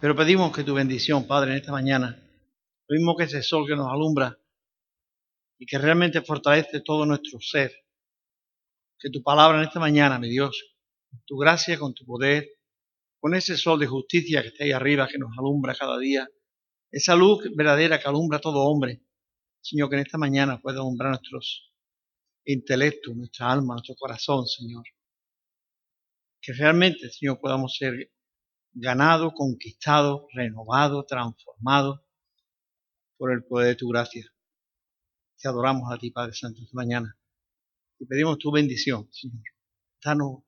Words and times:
Pero 0.00 0.16
pedimos 0.16 0.56
que 0.56 0.64
tu 0.64 0.72
bendición, 0.72 1.26
Padre, 1.26 1.50
en 1.50 1.56
esta 1.58 1.72
mañana, 1.72 2.16
lo 2.88 2.96
mismo 2.96 3.14
que 3.14 3.24
ese 3.24 3.42
sol 3.42 3.66
que 3.68 3.76
nos 3.76 3.86
alumbra 3.88 4.38
y 5.58 5.66
que 5.66 5.76
realmente 5.76 6.22
fortalece 6.22 6.80
todo 6.80 7.04
nuestro 7.04 7.38
ser, 7.38 7.70
que 8.98 9.10
tu 9.10 9.22
palabra 9.22 9.58
en 9.58 9.64
esta 9.64 9.78
mañana, 9.78 10.18
mi 10.18 10.30
Dios, 10.30 10.74
tu 11.26 11.36
gracia 11.36 11.78
con 11.78 11.92
tu 11.92 12.06
poder, 12.06 12.48
con 13.20 13.34
ese 13.34 13.58
sol 13.58 13.78
de 13.78 13.88
justicia 13.88 14.40
que 14.40 14.48
está 14.48 14.64
ahí 14.64 14.72
arriba, 14.72 15.06
que 15.06 15.18
nos 15.18 15.36
alumbra 15.36 15.74
cada 15.74 15.98
día, 15.98 16.26
esa 16.90 17.14
luz 17.14 17.44
verdadera 17.54 18.00
que 18.00 18.08
alumbra 18.08 18.38
a 18.38 18.40
todo 18.40 18.64
hombre, 18.64 19.02
Señor, 19.60 19.90
que 19.90 19.96
en 19.96 20.02
esta 20.02 20.16
mañana 20.16 20.62
pueda 20.62 20.78
alumbrar 20.78 21.10
nuestros 21.10 21.74
intelectos, 22.46 23.14
nuestra 23.14 23.52
alma, 23.52 23.74
nuestro 23.74 23.96
corazón, 23.96 24.46
Señor. 24.46 24.84
Que 26.40 26.54
realmente, 26.54 27.10
Señor, 27.10 27.38
podamos 27.38 27.76
ser 27.76 28.10
ganado, 28.72 29.32
conquistado, 29.32 30.28
renovado, 30.32 31.04
transformado 31.04 32.04
por 33.16 33.32
el 33.32 33.44
poder 33.44 33.68
de 33.68 33.74
tu 33.76 33.88
gracia. 33.88 34.24
Te 35.38 35.48
adoramos 35.48 35.92
a 35.92 35.98
ti, 35.98 36.10
Padre 36.10 36.34
Santo, 36.34 36.62
esta 36.62 36.74
mañana. 36.74 37.18
Y 37.98 38.06
pedimos 38.06 38.38
tu 38.38 38.50
bendición, 38.50 39.08
Señor. 39.12 39.42
Danos 40.02 40.42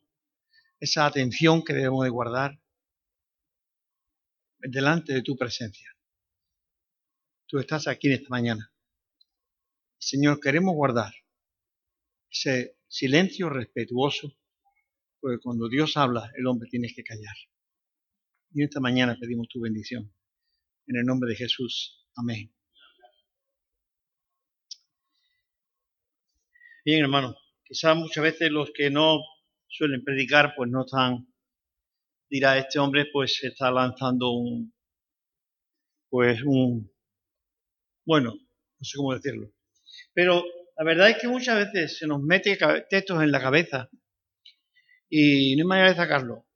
esa 0.81 1.07
atención 1.07 1.63
que 1.63 1.75
debemos 1.75 2.05
de 2.05 2.11
guardar 2.11 2.61
delante 4.59 5.13
de 5.13 5.23
tu 5.23 5.37
presencia. 5.37 5.89
Tú 7.47 7.59
estás 7.59 7.87
aquí 7.87 8.09
en 8.09 8.15
esta 8.15 8.29
mañana. 8.31 8.73
Señor, 9.99 10.41
queremos 10.41 10.75
guardar 10.75 11.13
ese 12.31 12.79
silencio 12.89 13.49
respetuoso, 13.49 14.33
porque 15.21 15.41
cuando 15.43 15.69
Dios 15.69 15.97
habla, 15.97 16.33
el 16.37 16.47
hombre 16.47 16.69
tiene 16.71 16.93
que 16.95 17.05
callar. 17.05 17.37
Y 18.55 18.63
esta 18.65 18.81
mañana 18.81 19.17
pedimos 19.19 19.49
tu 19.49 19.61
bendición. 19.61 20.13
En 20.87 20.97
el 20.97 21.05
nombre 21.05 21.31
de 21.31 21.37
Jesús. 21.37 22.07
Amén. 22.17 22.53
Bien, 26.85 27.01
hermano. 27.01 27.35
Quizás 27.65 27.97
muchas 27.97 28.23
veces 28.23 28.51
los 28.51 28.71
que 28.73 28.91
no 28.91 29.21
suelen 29.69 30.05
predicar, 30.05 30.53
pues 30.55 30.71
no 30.71 30.85
están, 30.85 31.33
dirá 32.29 32.59
este 32.59 32.79
hombre, 32.79 33.07
pues 33.11 33.37
se 33.37 33.49
está 33.49 33.71
lanzando 33.71 34.33
un, 34.33 34.75
pues 36.11 36.43
un, 36.45 36.93
bueno, 38.05 38.35
no 38.35 38.85
sé 38.85 38.99
cómo 38.99 39.15
decirlo. 39.15 39.51
Pero 40.13 40.45
la 40.77 40.85
verdad 40.85 41.11
es 41.11 41.19
que 41.19 41.29
muchas 41.29 41.57
veces 41.57 41.97
se 41.97 42.07
nos 42.07 42.21
mete 42.21 42.59
textos 42.91 43.23
en 43.23 43.33
la 43.33 43.41
cabeza 43.41 43.89
y 45.09 45.57
no 45.57 45.63
hay 45.63 45.69
manera 45.69 45.89
de 45.89 45.97
sacarlo. 45.97 46.47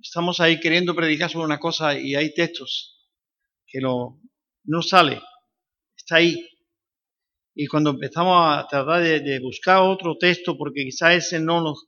Estamos 0.00 0.38
ahí 0.38 0.60
queriendo 0.60 0.94
predicar 0.94 1.30
sobre 1.30 1.46
una 1.46 1.58
cosa 1.58 1.98
y 1.98 2.14
hay 2.14 2.32
textos 2.32 2.96
que 3.66 3.80
no, 3.80 4.20
no 4.64 4.82
sale, 4.82 5.20
está 5.96 6.16
ahí. 6.16 6.48
Y 7.54 7.66
cuando 7.66 7.90
empezamos 7.90 8.36
a 8.38 8.66
tratar 8.68 9.02
de, 9.02 9.40
buscar 9.40 9.78
otro 9.82 10.16
texto, 10.16 10.56
porque 10.56 10.84
quizás 10.84 11.16
ese 11.16 11.40
no 11.40 11.60
nos, 11.60 11.86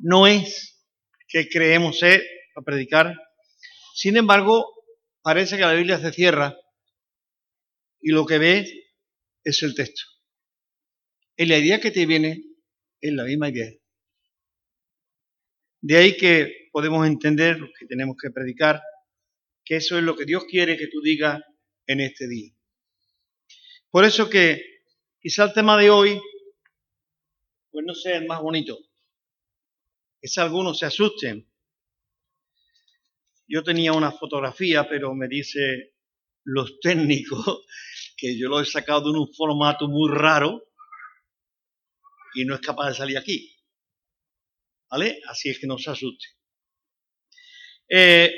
no 0.00 0.26
es 0.26 0.82
que 1.28 1.48
creemos 1.48 1.98
ser 1.98 2.22
para 2.54 2.64
predicar. 2.64 3.14
Sin 3.94 4.16
embargo, 4.16 4.64
parece 5.20 5.56
que 5.56 5.62
la 5.62 5.74
Biblia 5.74 5.98
se 5.98 6.12
cierra 6.12 6.56
y 8.00 8.12
lo 8.12 8.24
que 8.24 8.38
ve 8.38 8.66
es 9.44 9.62
el 9.62 9.74
texto. 9.74 10.02
Y 11.36 11.44
la 11.44 11.58
idea 11.58 11.80
que 11.80 11.90
te 11.90 12.06
viene 12.06 12.42
es 13.00 13.12
la 13.12 13.24
misma 13.24 13.50
idea. 13.50 13.70
De 15.82 15.96
ahí 15.96 16.16
que 16.16 16.68
podemos 16.70 17.04
entender 17.06 17.58
lo 17.58 17.68
que 17.76 17.86
tenemos 17.86 18.16
que 18.16 18.30
predicar, 18.30 18.80
que 19.64 19.76
eso 19.76 19.98
es 19.98 20.04
lo 20.04 20.16
que 20.16 20.24
Dios 20.24 20.44
quiere 20.48 20.76
que 20.76 20.86
tú 20.86 21.00
digas 21.02 21.40
en 21.88 22.00
este 22.00 22.28
día. 22.28 22.52
Por 23.90 24.04
eso 24.04 24.30
que 24.30 24.84
quizá 25.20 25.44
el 25.44 25.52
tema 25.52 25.76
de 25.76 25.90
hoy, 25.90 26.20
pues 27.72 27.84
no 27.84 27.94
sea 27.94 28.16
el 28.16 28.26
más 28.26 28.40
bonito. 28.40 28.78
Quizá 30.20 30.44
algunos 30.44 30.78
se 30.78 30.86
asusten. 30.86 31.50
Yo 33.48 33.64
tenía 33.64 33.92
una 33.92 34.12
fotografía, 34.12 34.88
pero 34.88 35.14
me 35.14 35.26
dice 35.26 35.94
los 36.44 36.78
técnicos 36.80 37.66
que 38.16 38.38
yo 38.38 38.48
lo 38.48 38.60
he 38.60 38.64
sacado 38.64 39.12
de 39.12 39.18
un 39.18 39.34
formato 39.34 39.88
muy 39.88 40.08
raro 40.14 40.62
y 42.34 42.44
no 42.44 42.54
es 42.54 42.60
capaz 42.60 42.90
de 42.90 42.94
salir 42.94 43.18
aquí. 43.18 43.51
¿Vale? 44.92 45.22
Así 45.26 45.48
es 45.48 45.58
que 45.58 45.66
no 45.66 45.78
se 45.78 45.90
asuste. 45.90 46.26
Eh, 47.88 48.30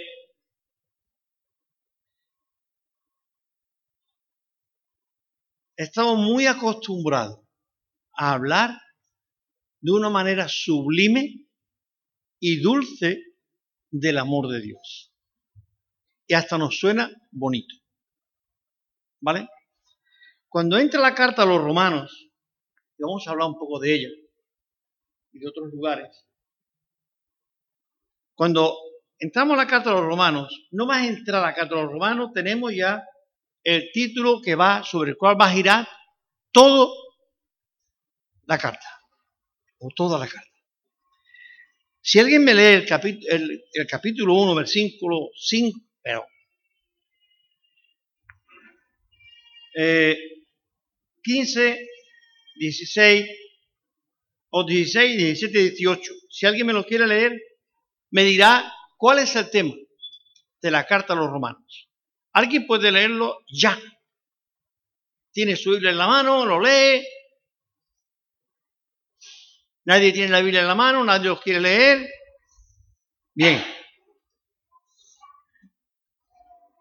estamos 5.77 6.17
muy 6.17 6.47
acostumbrados 6.47 7.41
a 8.17 8.35
hablar 8.35 8.71
de 9.81 9.91
una 9.91 10.11
manera 10.11 10.47
sublime 10.49 11.45
y 12.39 12.61
dulce 12.61 13.19
del 13.91 14.19
amor 14.19 14.47
de 14.47 14.61
Dios. 14.61 15.13
Y 16.29 16.35
hasta 16.35 16.57
nos 16.57 16.79
suena 16.79 17.11
bonito. 17.33 17.75
¿Vale? 19.21 19.49
Cuando 20.49 20.79
entra 20.79 21.01
la 21.01 21.17
carta 21.17 21.43
a 21.43 21.47
los 21.47 21.61
romanos, 21.61 22.31
y 22.97 23.03
vamos 23.03 23.27
a 23.27 23.33
hablar 23.33 23.49
un 23.49 23.59
poco 23.59 23.81
de 23.81 23.93
ella 23.93 24.09
y 25.33 25.41
de 25.41 25.49
otros 25.49 25.73
lugares, 25.73 26.25
cuando 28.35 28.77
entramos 29.19 29.55
a 29.55 29.63
la 29.63 29.67
carta 29.67 29.91
a 29.91 29.95
los 29.95 30.05
romanos, 30.05 30.67
no 30.71 30.87
más 30.87 31.07
entrar 31.07 31.43
a 31.43 31.47
la 31.47 31.55
carta 31.55 31.75
a 31.75 31.83
los 31.83 31.93
romanos, 31.93 32.31
tenemos 32.35 32.75
ya 32.75 33.03
el 33.63 33.91
título 33.93 34.41
que 34.43 34.55
va, 34.55 34.83
sobre 34.83 35.13
el 35.13 35.17
cual 35.17 35.41
va 35.41 35.47
a 35.47 35.53
girar 35.53 35.89
toda 36.53 36.93
la 38.47 38.59
carta, 38.59 38.87
o 39.79 39.89
toda 39.95 40.19
la 40.19 40.27
carta. 40.27 40.51
Si 42.01 42.19
alguien 42.19 42.45
me 42.45 42.53
lee 42.55 42.85
el, 42.85 43.65
el, 43.73 43.87
capítulo 43.87 44.35
1, 44.35 44.55
versículo 44.55 45.31
5, 45.35 45.81
pero, 46.03 46.27
eh, 49.75 50.19
15, 51.23 51.89
16, 52.57 53.27
o 54.51 54.65
16, 54.65 55.17
17, 55.17 55.59
18, 55.71 56.13
si 56.29 56.47
alguien 56.47 56.67
me 56.67 56.75
lo 56.75 56.85
quiere 56.85 57.07
leer, 57.07 57.33
me 58.15 58.23
dirá 58.23 58.73
cuál 58.97 59.19
es 59.19 59.35
el 59.35 59.51
tema 59.51 59.75
de 60.63 60.71
la 60.71 60.87
carta 60.87 61.15
a 61.15 61.17
los 61.17 61.29
romanos. 61.29 61.91
Alguien 62.33 62.65
puede 62.65 62.93
leerlo 62.93 63.41
ya. 63.53 63.77
Tiene 65.33 65.57
su 65.57 65.73
Biblia 65.73 65.91
en 65.91 65.99
la 65.99 66.07
mano, 66.07 66.47
lo 66.47 66.61
lee. 66.61 67.05
Nadie 69.87 70.13
tiene 70.13 70.29
la 70.29 70.41
Biblia 70.43 70.61
en 70.61 70.69
la 70.69 70.77
mano, 70.77 71.03
nadie 71.03 71.29
los 71.29 71.41
quiere 71.41 71.61
leer. 71.61 72.09
Bien. 73.35 73.65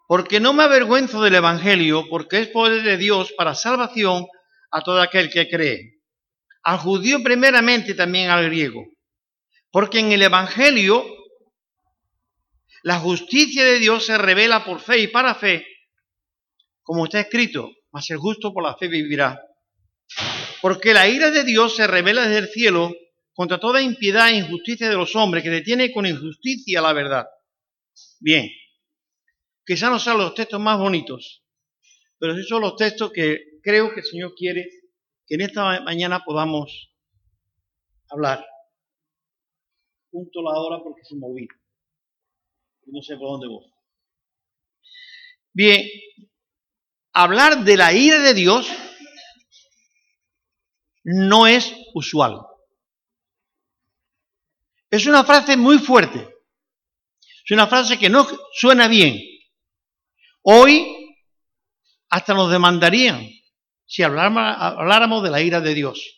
Porque 0.08 0.40
no 0.40 0.54
me 0.54 0.64
avergüenzo 0.64 1.20
del 1.20 1.34
Evangelio, 1.34 2.04
porque 2.12 2.42
es 2.42 2.50
poder 2.50 2.84
de 2.84 2.98
Dios 2.98 3.34
para 3.36 3.56
salvación 3.56 4.28
a 4.70 4.82
todo 4.82 5.02
aquel 5.02 5.32
que 5.32 5.50
cree. 5.50 6.04
Al 6.62 6.78
judío 6.78 7.24
primeramente 7.24 7.96
también 7.96 8.30
al 8.30 8.46
griego. 8.46 8.86
Porque 9.72 9.98
en 9.98 10.12
el 10.12 10.22
Evangelio 10.22 11.04
la 12.84 13.00
justicia 13.00 13.66
de 13.66 13.80
Dios 13.80 14.06
se 14.06 14.18
revela 14.18 14.66
por 14.66 14.80
fe 14.80 15.00
y 15.00 15.08
para 15.08 15.36
fe, 15.36 15.66
como 16.84 17.06
está 17.06 17.22
escrito, 17.22 17.72
mas 17.92 18.10
el 18.12 18.18
justo 18.18 18.54
por 18.54 18.62
la 18.64 18.76
fe 18.76 18.90
vivirá. 18.90 19.42
Porque 20.62 20.94
la 20.94 21.08
ira 21.08 21.32
de 21.32 21.46
Dios 21.46 21.78
se 21.78 21.88
revela 21.88 22.28
desde 22.28 22.40
el 22.40 22.48
cielo 22.50 22.94
contra 23.34 23.58
toda 23.58 23.82
impiedad 23.82 24.30
e 24.30 24.38
injusticia 24.38 24.90
de 24.90 24.96
los 24.96 25.16
hombres, 25.16 25.44
que 25.44 25.50
detiene 25.50 25.94
con 25.94 26.06
injusticia 26.06 26.82
la 26.82 26.92
verdad. 26.92 27.26
Bien, 28.20 28.50
quizás 29.66 29.90
no 29.90 29.98
sean 29.98 30.18
los 30.18 30.36
textos 30.36 30.60
más 30.60 30.78
bonitos, 30.78 31.42
pero 32.20 32.36
sí 32.36 32.44
son 32.44 32.62
los 32.62 32.76
textos 32.76 33.12
que 33.14 33.60
creo 33.62 33.94
que 33.94 34.02
el 34.02 34.06
Señor 34.06 34.34
quiere 34.36 34.70
que 35.26 35.36
en 35.36 35.42
esta 35.42 35.80
mañana 35.82 36.22
podamos 36.26 36.94
hablar. 38.10 38.46
Punto 40.12 40.42
la 40.42 40.60
hora 40.60 40.84
porque 40.84 41.04
se 41.06 41.16
me 41.16 41.28
no 42.88 43.02
sé 43.02 43.16
por 43.18 43.32
dónde 43.32 43.48
voy. 43.48 43.66
Bien, 45.54 45.88
hablar 47.14 47.64
de 47.64 47.78
la 47.78 47.94
ira 47.94 48.20
de 48.20 48.34
Dios 48.34 48.68
no 51.04 51.48
es 51.48 51.74
usual. 51.94 52.42
Es 54.90 55.06
una 55.06 55.24
frase 55.24 55.58
muy 55.58 55.80
fuerte. 55.80 56.20
Es 57.46 57.52
una 57.52 57.68
frase 57.68 57.98
que 57.98 58.10
no 58.10 58.28
suena 58.54 58.88
bien. 58.88 59.20
Hoy 60.44 61.16
hasta 62.10 62.34
nos 62.34 62.52
demandarían 62.52 63.28
si 63.86 64.04
habláramos 64.04 65.24
de 65.24 65.30
la 65.30 65.42
ira 65.42 65.62
de 65.62 65.74
Dios. 65.74 66.18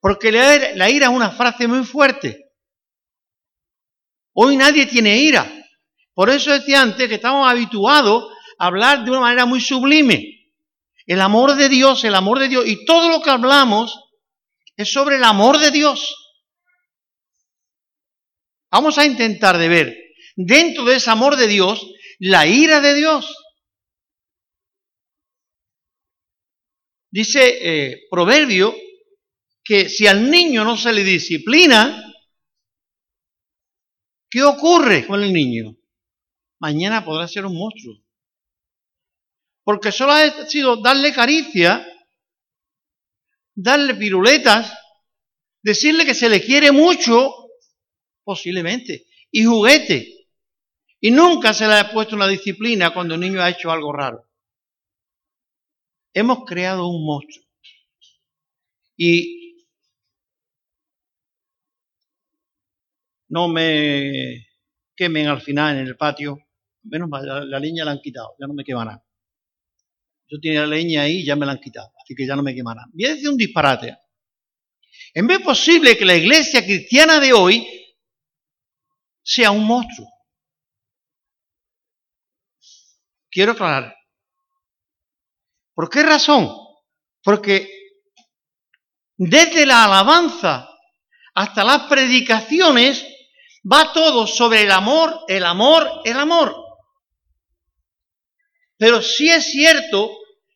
Porque 0.00 0.30
la 0.30 0.90
ira 0.90 1.06
es 1.06 1.12
una 1.12 1.30
frase 1.30 1.66
muy 1.66 1.84
fuerte. 1.84 2.45
Hoy 4.38 4.56
nadie 4.56 4.84
tiene 4.84 5.16
ira. 5.16 5.50
Por 6.12 6.28
eso 6.28 6.52
decía 6.52 6.82
antes 6.82 7.08
que 7.08 7.14
estamos 7.14 7.50
habituados 7.50 8.30
a 8.58 8.66
hablar 8.66 9.02
de 9.02 9.10
una 9.10 9.20
manera 9.20 9.46
muy 9.46 9.62
sublime. 9.62 10.52
El 11.06 11.22
amor 11.22 11.56
de 11.56 11.70
Dios, 11.70 12.04
el 12.04 12.14
amor 12.14 12.38
de 12.38 12.48
Dios. 12.48 12.66
Y 12.66 12.84
todo 12.84 13.08
lo 13.08 13.22
que 13.22 13.30
hablamos 13.30 13.98
es 14.76 14.92
sobre 14.92 15.16
el 15.16 15.24
amor 15.24 15.58
de 15.58 15.70
Dios. 15.70 16.14
Vamos 18.70 18.98
a 18.98 19.06
intentar 19.06 19.56
de 19.56 19.68
ver 19.68 19.96
dentro 20.36 20.84
de 20.84 20.96
ese 20.96 21.10
amor 21.10 21.36
de 21.36 21.46
Dios 21.46 21.86
la 22.18 22.46
ira 22.46 22.80
de 22.82 22.94
Dios. 22.94 23.34
Dice 27.10 27.58
eh, 27.62 28.00
Proverbio 28.10 28.76
que 29.64 29.88
si 29.88 30.06
al 30.06 30.30
niño 30.30 30.62
no 30.62 30.76
se 30.76 30.92
le 30.92 31.04
disciplina, 31.04 32.05
¿qué 34.30 34.42
ocurre 34.42 35.06
con 35.06 35.22
el 35.22 35.32
niño? 35.32 35.76
Mañana 36.58 37.04
podrá 37.04 37.28
ser 37.28 37.44
un 37.46 37.56
monstruo. 37.56 37.96
Porque 39.64 39.92
solo 39.92 40.12
ha 40.12 40.46
sido 40.46 40.76
darle 40.76 41.12
caricia, 41.12 41.86
darle 43.54 43.94
piruletas, 43.94 44.72
decirle 45.62 46.06
que 46.06 46.14
se 46.14 46.28
le 46.28 46.40
quiere 46.40 46.70
mucho, 46.70 47.48
posiblemente, 48.22 49.06
y 49.30 49.44
juguete. 49.44 50.28
Y 51.00 51.10
nunca 51.10 51.52
se 51.52 51.66
le 51.66 51.74
ha 51.74 51.92
puesto 51.92 52.16
una 52.16 52.28
disciplina 52.28 52.94
cuando 52.94 53.14
el 53.14 53.20
niño 53.20 53.42
ha 53.42 53.50
hecho 53.50 53.70
algo 53.70 53.92
raro. 53.92 54.24
Hemos 56.14 56.44
creado 56.46 56.86
un 56.88 57.04
monstruo. 57.04 57.44
Y 58.96 59.45
no 63.28 63.48
me 63.48 64.46
quemen 64.94 65.26
al 65.26 65.40
final 65.40 65.78
en 65.78 65.86
el 65.86 65.96
patio. 65.96 66.38
Menos 66.84 67.08
mal, 67.08 67.50
la, 67.50 67.58
leña 67.58 67.84
la 67.84 67.92
han 67.92 68.00
quitado, 68.00 68.34
ya 68.38 68.46
no 68.46 68.54
me 68.54 68.64
quema 68.64 68.84
nada. 68.84 69.04
Yo 70.28 70.38
tenía 70.40 70.60
la 70.60 70.68
leña 70.68 71.02
ahí 71.02 71.20
y 71.20 71.24
ya 71.24 71.36
me 71.36 71.46
la 71.46 71.52
han 71.52 71.60
quitado, 71.60 71.92
así 72.02 72.14
que 72.14 72.26
ya 72.26 72.36
no 72.36 72.42
me 72.42 72.54
quema 72.54 72.74
nada. 72.74 72.88
Voy 72.92 73.04
a 73.06 73.10
decir 73.10 73.28
un 73.28 73.36
disparate. 73.36 73.96
¿En 75.14 75.26
vez 75.26 75.40
posible 75.40 75.96
que 75.96 76.04
la 76.04 76.16
iglesia 76.16 76.64
cristiana 76.64 77.20
de 77.20 77.32
hoy 77.32 77.66
sea 79.26 79.50
un 79.50 79.66
monstruo. 79.66 80.08
Quiero 83.28 83.52
aclarar. 83.52 83.94
¿Por 85.74 85.90
qué 85.90 86.04
razón? 86.04 86.48
Porque 87.22 87.68
desde 89.16 89.66
la 89.66 89.84
alabanza 89.84 90.68
hasta 91.34 91.64
las 91.64 91.82
predicaciones 91.82 93.04
va 93.70 93.92
todo 93.92 94.26
sobre 94.26 94.62
el 94.62 94.70
amor, 94.70 95.24
el 95.28 95.44
amor, 95.44 96.02
el 96.04 96.16
amor. 96.18 96.54
Pero 98.78 99.02
sí 99.02 99.28
es 99.28 99.50
cierto 99.50 100.10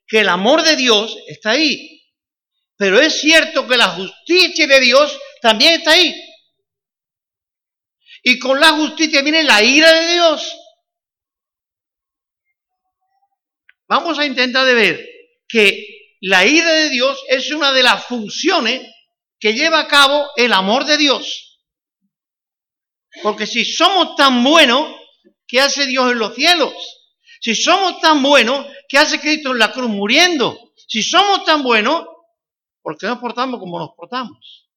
que 0.06 0.20
el 0.20 0.28
amor 0.28 0.62
de 0.62 0.76
Dios 0.76 1.16
está 1.26 1.50
ahí. 1.50 2.02
Pero 2.76 3.00
es 3.00 3.20
cierto 3.20 3.66
que 3.66 3.76
la 3.76 3.88
justicia 3.88 4.66
de 4.66 4.80
Dios 4.80 5.18
también 5.40 5.74
está 5.74 5.92
ahí. 5.92 6.14
Y 8.22 8.38
con 8.38 8.60
la 8.60 8.70
justicia 8.70 9.22
viene 9.22 9.42
la 9.42 9.62
ira 9.62 9.92
de 9.92 10.12
Dios. 10.12 10.56
Vamos 13.88 14.18
a 14.18 14.26
intentar 14.26 14.66
de 14.66 14.74
ver 14.74 15.08
que 15.48 15.86
la 16.20 16.46
ira 16.46 16.70
de 16.72 16.90
Dios 16.90 17.18
es 17.28 17.50
una 17.50 17.72
de 17.72 17.82
las 17.82 18.04
funciones 18.04 18.82
que 19.38 19.54
lleva 19.54 19.80
a 19.80 19.88
cabo 19.88 20.30
el 20.36 20.52
amor 20.52 20.84
de 20.84 20.96
Dios. 20.96 21.49
Porque 23.22 23.46
si 23.46 23.64
somos 23.64 24.16
tan 24.16 24.42
buenos, 24.44 24.96
¿qué 25.46 25.60
hace 25.60 25.86
Dios 25.86 26.12
en 26.12 26.18
los 26.18 26.34
cielos? 26.34 26.72
Si 27.40 27.54
somos 27.54 28.00
tan 28.00 28.22
buenos, 28.22 28.66
¿qué 28.88 28.98
hace 28.98 29.20
Cristo 29.20 29.52
en 29.52 29.58
la 29.58 29.72
cruz 29.72 29.88
muriendo? 29.88 30.72
Si 30.86 31.02
somos 31.02 31.44
tan 31.44 31.62
buenos, 31.62 32.06
¿por 32.82 32.96
qué 32.96 33.06
nos 33.06 33.18
portamos 33.18 33.58
como 33.58 33.78
nos 33.78 33.90
portamos? 33.96 34.68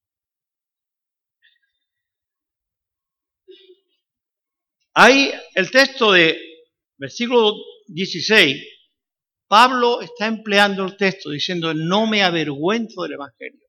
Hay 4.94 5.32
el 5.54 5.70
texto 5.70 6.12
de 6.12 6.40
versículo 6.96 7.54
16, 7.88 8.64
Pablo 9.48 10.00
está 10.00 10.26
empleando 10.26 10.84
el 10.84 10.96
texto 10.96 11.30
diciendo, 11.30 11.74
no 11.74 12.06
me 12.06 12.22
avergüenzo 12.22 13.02
del 13.02 13.12
Evangelio, 13.12 13.63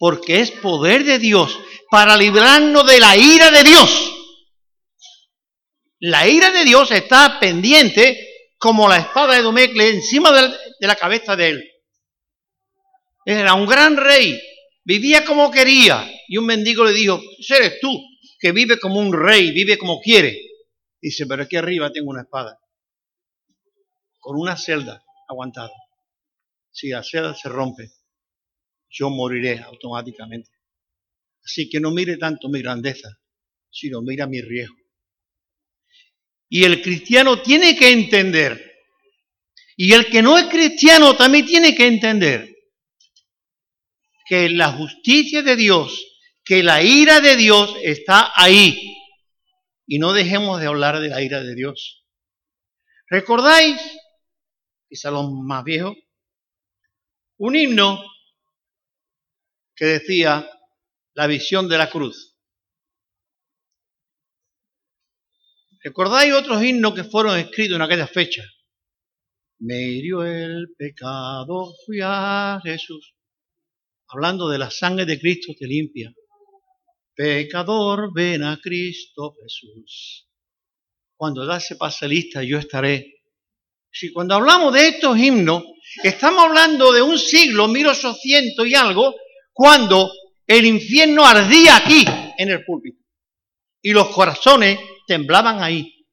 porque 0.00 0.40
es 0.40 0.50
poder 0.50 1.04
de 1.04 1.18
Dios 1.18 1.60
para 1.90 2.16
librarnos 2.16 2.86
de 2.86 2.98
la 2.98 3.18
ira 3.18 3.50
de 3.50 3.62
Dios. 3.62 4.12
La 5.98 6.26
ira 6.26 6.50
de 6.50 6.64
Dios 6.64 6.90
está 6.90 7.38
pendiente 7.38 8.18
como 8.56 8.88
la 8.88 8.96
espada 8.96 9.34
de 9.34 9.42
Domecle 9.42 9.90
encima 9.90 10.32
de 10.32 10.86
la 10.86 10.96
cabeza 10.96 11.36
de 11.36 11.48
él. 11.48 11.70
Era 13.26 13.52
un 13.52 13.66
gran 13.66 13.98
rey, 13.98 14.40
vivía 14.84 15.22
como 15.26 15.50
quería, 15.50 16.10
y 16.28 16.38
un 16.38 16.46
mendigo 16.46 16.82
le 16.82 16.92
dijo, 16.92 17.20
eres 17.50 17.78
tú, 17.78 17.90
que 18.38 18.52
vive 18.52 18.80
como 18.80 19.00
un 19.00 19.12
rey, 19.12 19.50
vive 19.50 19.76
como 19.76 20.00
quiere. 20.00 20.40
Dice, 20.98 21.26
pero 21.26 21.42
aquí 21.42 21.56
arriba 21.56 21.92
tengo 21.92 22.08
una 22.08 22.22
espada, 22.22 22.58
con 24.18 24.40
una 24.40 24.56
celda 24.56 25.04
aguantada. 25.28 25.74
Si 26.72 26.88
la 26.88 27.02
celda 27.02 27.34
se 27.34 27.50
rompe, 27.50 27.90
yo 28.90 29.10
moriré 29.10 29.60
automáticamente. 29.60 30.50
Así 31.44 31.68
que 31.70 31.80
no 31.80 31.90
mire 31.90 32.16
tanto 32.16 32.48
mi 32.48 32.60
grandeza, 32.60 33.08
sino 33.70 34.02
mira 34.02 34.26
mi 34.26 34.40
riesgo. 34.40 34.76
Y 36.48 36.64
el 36.64 36.82
cristiano 36.82 37.40
tiene 37.40 37.76
que 37.76 37.90
entender, 37.90 38.74
y 39.76 39.92
el 39.92 40.06
que 40.06 40.20
no 40.20 40.36
es 40.36 40.46
cristiano 40.46 41.16
también 41.16 41.46
tiene 41.46 41.74
que 41.74 41.86
entender, 41.86 42.54
que 44.26 44.50
la 44.50 44.72
justicia 44.72 45.42
de 45.42 45.56
Dios 45.56 46.10
que 46.50 46.64
la 46.64 46.82
ira 46.82 47.20
de 47.20 47.36
Dios 47.36 47.76
está 47.80 48.32
ahí. 48.34 48.96
Y 49.86 50.00
no 50.00 50.12
dejemos 50.12 50.60
de 50.60 50.66
hablar 50.66 50.98
de 50.98 51.08
la 51.08 51.22
ira 51.22 51.44
de 51.44 51.54
Dios. 51.54 52.04
¿Recordáis, 53.06 53.80
quizá 54.88 55.12
los 55.12 55.30
más 55.30 55.62
viejos, 55.62 55.96
un 57.38 57.54
himno 57.54 58.02
que 59.80 59.86
decía 59.86 60.46
la 61.14 61.26
visión 61.26 61.66
de 61.66 61.78
la 61.78 61.88
cruz? 61.88 62.36
¿Recordáis 65.82 66.34
otros 66.34 66.62
himnos 66.62 66.94
que 66.94 67.04
fueron 67.04 67.38
escritos 67.38 67.76
en 67.76 67.82
aquella 67.82 68.06
fecha? 68.06 68.44
Me 69.60 69.80
hirió 69.80 70.22
el 70.22 70.74
pecado, 70.76 71.72
fui 71.86 72.00
a 72.02 72.60
Jesús. 72.62 73.14
Hablando 74.08 74.50
de 74.50 74.58
la 74.58 74.70
sangre 74.70 75.06
de 75.06 75.18
Cristo 75.18 75.54
te 75.58 75.66
limpia. 75.66 76.12
Pecador, 77.14 78.12
ven 78.12 78.42
a 78.42 78.60
Cristo 78.60 79.34
Jesús. 79.40 80.28
Cuando 81.16 81.46
da 81.46 81.58
se 81.58 81.76
pase 81.76 82.06
lista, 82.06 82.42
yo 82.42 82.58
estaré. 82.58 83.22
Si 83.90 84.12
cuando 84.12 84.34
hablamos 84.34 84.74
de 84.74 84.88
estos 84.88 85.16
himnos, 85.16 85.64
estamos 86.04 86.44
hablando 86.44 86.92
de 86.92 87.00
un 87.00 87.18
siglo, 87.18 87.66
1800 87.66 88.66
y 88.66 88.74
algo, 88.74 89.14
cuando 89.52 90.10
el 90.46 90.66
infierno 90.66 91.24
ardía 91.24 91.76
aquí, 91.76 92.04
en 92.38 92.50
el 92.50 92.64
púlpito. 92.64 93.04
Y 93.82 93.92
los 93.92 94.08
corazones 94.08 94.78
temblaban 95.06 95.62
ahí. 95.62 96.06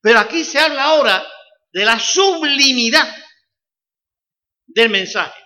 Pero 0.00 0.18
aquí 0.20 0.44
se 0.44 0.58
habla 0.58 0.84
ahora 0.84 1.26
de 1.72 1.84
la 1.84 1.98
sublimidad 1.98 3.08
del 4.66 4.90
mensaje. 4.90 5.40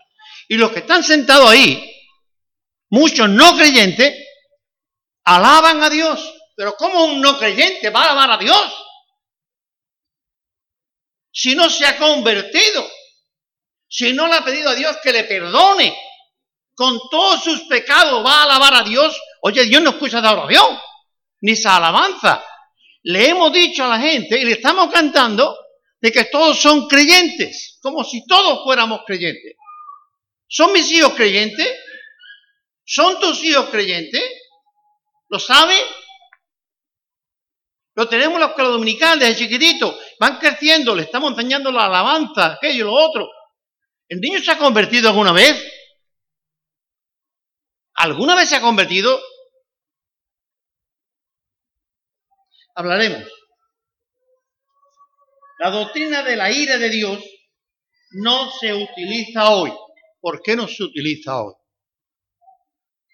Y 0.49 0.57
los 0.57 0.73
que 0.73 0.81
están 0.81 1.05
sentados 1.05 1.49
ahí 1.49 1.91
muchos 2.91 3.29
no 3.29 3.57
creyentes 3.57 4.15
alaban 5.25 5.83
a 5.83 5.91
Dios. 5.91 6.35
Pero 6.57 6.75
¿cómo 6.77 7.05
un 7.05 7.21
no 7.21 7.39
creyente 7.39 7.91
va 7.91 8.01
a 8.01 8.05
alabar 8.05 8.33
a 8.33 8.39
Dios? 8.39 8.75
Si 11.33 11.55
no 11.55 11.71
se 11.71 11.87
ha 11.87 11.97
convertido, 11.97 12.87
si 13.91 14.13
no 14.13 14.29
le 14.29 14.35
ha 14.35 14.45
pedido 14.45 14.71
a 14.71 14.75
Dios 14.77 14.99
que 15.03 15.13
le 15.13 15.25
perdone, 15.25 15.93
con 16.77 16.99
todos 17.11 17.43
sus 17.43 17.63
pecados 17.63 18.25
va 18.25 18.39
a 18.39 18.43
alabar 18.45 18.75
a 18.75 18.83
Dios. 18.85 19.21
Oye, 19.43 19.65
Dios 19.65 19.83
no 19.83 19.91
escucha 19.91 20.21
esa 20.21 20.33
oración, 20.33 20.79
ni 21.41 21.53
esa 21.53 21.77
alabanza. 21.77 22.43
Le 23.03 23.31
hemos 23.31 23.53
dicho 23.53 23.85
a 23.85 23.89
la 23.89 23.99
gente 23.99 24.39
y 24.39 24.45
le 24.45 24.53
estamos 24.53 24.93
cantando 24.93 25.59
de 26.01 26.13
que 26.13 26.27
todos 26.27 26.59
son 26.59 26.87
creyentes, 26.87 27.79
como 27.83 28.05
si 28.05 28.25
todos 28.27 28.63
fuéramos 28.63 29.01
creyentes. 29.05 29.57
¿Son 30.47 30.73
mis 30.73 30.91
hijos 30.93 31.13
creyentes? 31.15 31.69
¿Son 32.85 33.19
tus 33.19 33.43
hijos 33.43 33.71
creyentes? 33.71 34.23
¿Lo 35.29 35.41
saben? 35.41 35.79
Lo 37.97 38.09
tenemos 38.09 38.35
en 38.35 38.41
la 38.41 38.47
escuela 38.47 38.71
dominical 38.71 39.19
desde 39.19 39.37
chiquitito. 39.37 39.99
Van 40.21 40.39
creciendo, 40.39 40.95
le 40.95 41.03
estamos 41.03 41.33
enseñando 41.33 41.73
la 41.73 41.87
alabanza, 41.87 42.53
aquello 42.53 42.85
y 42.85 42.89
lo 42.89 42.95
otro. 42.95 43.29
¿El 44.11 44.21
niño 44.21 44.41
se 44.41 44.51
ha 44.51 44.59
convertido 44.59 45.09
alguna 45.09 45.33
vez? 45.33 45.57
¿Alguna 47.95 48.35
vez 48.35 48.51
se 48.51 48.57
ha 48.57 48.61
convertido? 48.61 49.19
hablaremos. 52.75 53.31
La 55.59 55.71
doctrina 55.71 56.23
de 56.23 56.37
la 56.37 56.51
ira 56.51 56.79
de 56.79 56.89
Dios 56.89 57.23
no 58.13 58.51
se 58.53 58.73
utiliza 58.73 59.51
hoy. 59.51 59.73
¿Por 60.21 60.43
qué 60.43 60.57
no 60.57 60.67
se 60.67 60.83
utiliza 60.85 61.43
hoy? 61.43 61.55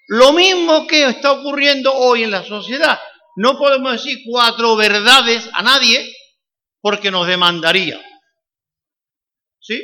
Lo 0.08 0.32
mismo 0.32 0.86
que 0.86 1.04
está 1.06 1.32
ocurriendo 1.32 1.92
hoy 1.92 2.22
en 2.22 2.30
la 2.30 2.44
sociedad. 2.44 2.98
No 3.36 3.58
podemos 3.58 3.92
decir 3.92 4.20
cuatro 4.24 4.76
verdades 4.76 5.48
a 5.52 5.62
nadie 5.62 6.14
porque 6.80 7.10
nos 7.10 7.26
demandaría. 7.26 8.00
¿Sí? 9.60 9.82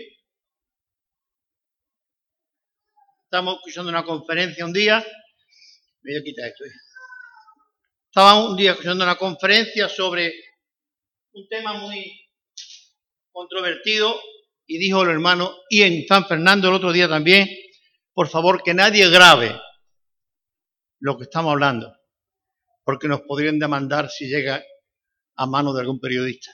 Estamos 3.32 3.54
escuchando 3.54 3.88
una 3.88 4.04
conferencia 4.04 4.62
un 4.62 4.74
día. 4.74 5.02
Me 6.02 6.12
voy 6.12 6.20
a 6.20 6.22
quitar 6.22 6.48
esto. 6.48 6.66
¿eh? 6.66 6.72
Estaba 8.10 8.46
un 8.46 8.54
día 8.58 8.72
escuchando 8.72 9.04
una 9.04 9.16
conferencia 9.16 9.88
sobre 9.88 10.34
un 11.32 11.48
tema 11.48 11.72
muy 11.72 12.28
controvertido 13.30 14.20
y 14.66 14.76
dijo 14.76 15.00
el 15.00 15.08
hermano, 15.08 15.56
y 15.70 15.80
en 15.80 16.06
San 16.06 16.26
Fernando 16.26 16.68
el 16.68 16.74
otro 16.74 16.92
día 16.92 17.08
también, 17.08 17.48
por 18.12 18.28
favor 18.28 18.62
que 18.62 18.74
nadie 18.74 19.08
grabe 19.08 19.58
lo 21.00 21.16
que 21.16 21.22
estamos 21.22 21.52
hablando, 21.52 21.90
porque 22.84 23.08
nos 23.08 23.22
podrían 23.22 23.58
demandar 23.58 24.10
si 24.10 24.26
llega 24.26 24.62
a 25.36 25.46
manos 25.46 25.74
de 25.74 25.80
algún 25.80 26.00
periodista. 26.00 26.50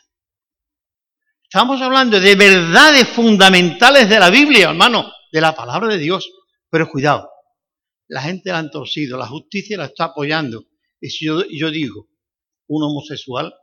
Estamos 1.42 1.82
hablando 1.82 2.20
de 2.20 2.36
verdades 2.36 3.08
fundamentales 3.08 4.08
de 4.08 4.20
la 4.20 4.30
Biblia, 4.30 4.68
hermano, 4.68 5.12
de 5.32 5.40
la 5.40 5.56
palabra 5.56 5.88
de 5.88 5.98
Dios. 5.98 6.37
Pero 6.70 6.88
cuidado, 6.88 7.30
la 8.08 8.22
gente 8.22 8.50
la 8.50 8.58
han 8.58 8.70
torcido, 8.70 9.16
la 9.16 9.26
justicia 9.26 9.76
la 9.76 9.86
está 9.86 10.04
apoyando. 10.04 10.66
Y 11.00 11.10
si 11.10 11.26
yo, 11.26 11.42
yo 11.50 11.70
digo, 11.70 12.08
un 12.66 12.82
homosexual, 12.82 13.54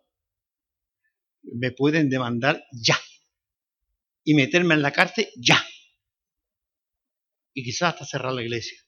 me 1.43 1.71
pueden 1.71 2.09
demandar 2.09 2.63
ya. 2.71 2.97
Y 4.23 4.33
meterme 4.33 4.73
en 4.73 4.81
la 4.81 4.91
cárcel 4.91 5.29
ya. 5.37 5.63
Y 7.53 7.63
quizás 7.63 7.93
hasta 7.93 8.05
cerrar 8.05 8.33
la 8.33 8.41
iglesia. 8.41 8.79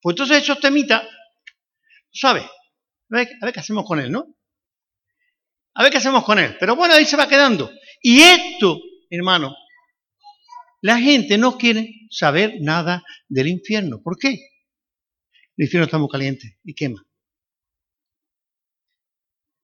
Pues 0.00 0.14
entonces 0.14 0.42
esos 0.42 0.60
temitas, 0.60 1.06
¿sabes? 2.12 2.44
A 2.44 3.16
ver, 3.16 3.28
a 3.40 3.44
ver 3.44 3.54
qué 3.54 3.60
hacemos 3.60 3.84
con 3.84 3.98
él, 3.98 4.10
¿no? 4.10 4.34
A 5.74 5.82
ver 5.82 5.92
qué 5.92 5.98
hacemos 5.98 6.24
con 6.24 6.38
él. 6.38 6.56
Pero 6.58 6.76
bueno, 6.76 6.94
ahí 6.94 7.04
se 7.04 7.16
va 7.16 7.28
quedando. 7.28 7.70
Y 8.02 8.20
esto, 8.20 8.78
hermano, 9.10 9.54
la 10.80 10.98
gente 10.98 11.36
no 11.38 11.58
quiere 11.58 12.06
saber 12.10 12.54
nada 12.60 13.02
del 13.28 13.48
infierno. 13.48 14.02
¿Por 14.02 14.16
qué? 14.18 14.38
El 15.56 15.64
infierno 15.64 15.84
está 15.84 15.98
muy 15.98 16.08
caliente 16.08 16.58
y 16.64 16.74
quema. 16.74 17.04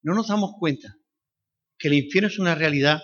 No 0.02 0.14
nos 0.14 0.28
damos 0.28 0.52
cuenta 0.58 0.96
que 1.78 1.88
el 1.88 1.94
infierno 1.94 2.28
es 2.28 2.38
una 2.38 2.54
realidad 2.54 3.02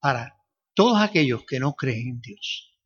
para 0.00 0.34
todos 0.74 1.00
aquellos 1.00 1.44
que 1.46 1.60
no 1.60 1.74
creen 1.74 2.08
en 2.08 2.20
Dios. 2.20 2.78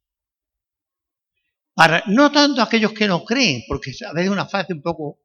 Para, 1.74 2.02
no 2.06 2.32
tanto 2.32 2.62
aquellos 2.62 2.92
que 2.92 3.06
no 3.06 3.24
creen, 3.24 3.62
porque 3.68 3.90
a 3.90 4.12
veces 4.12 4.26
es 4.26 4.32
una 4.32 4.46
fase 4.46 4.72
un 4.72 4.82
poco... 4.82 5.20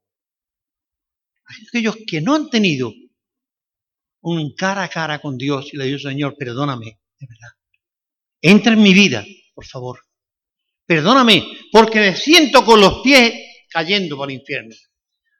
Aquellos 1.68 1.96
que 2.06 2.20
no 2.20 2.34
han 2.34 2.50
tenido 2.50 2.92
un 4.20 4.54
cara 4.54 4.84
a 4.84 4.88
cara 4.88 5.20
con 5.20 5.36
Dios 5.36 5.72
y 5.72 5.76
le 5.76 5.86
digo, 5.86 5.98
Señor, 5.98 6.36
perdóname, 6.38 7.00
de 7.18 7.26
verdad. 7.26 7.61
Entra 8.42 8.72
en 8.72 8.82
mi 8.82 8.92
vida, 8.92 9.24
por 9.54 9.64
favor. 9.64 10.00
Perdóname, 10.84 11.46
porque 11.70 12.00
me 12.00 12.16
siento 12.16 12.64
con 12.64 12.80
los 12.80 13.00
pies 13.02 13.32
cayendo 13.70 14.16
por 14.16 14.28
el 14.28 14.36
infierno. 14.36 14.74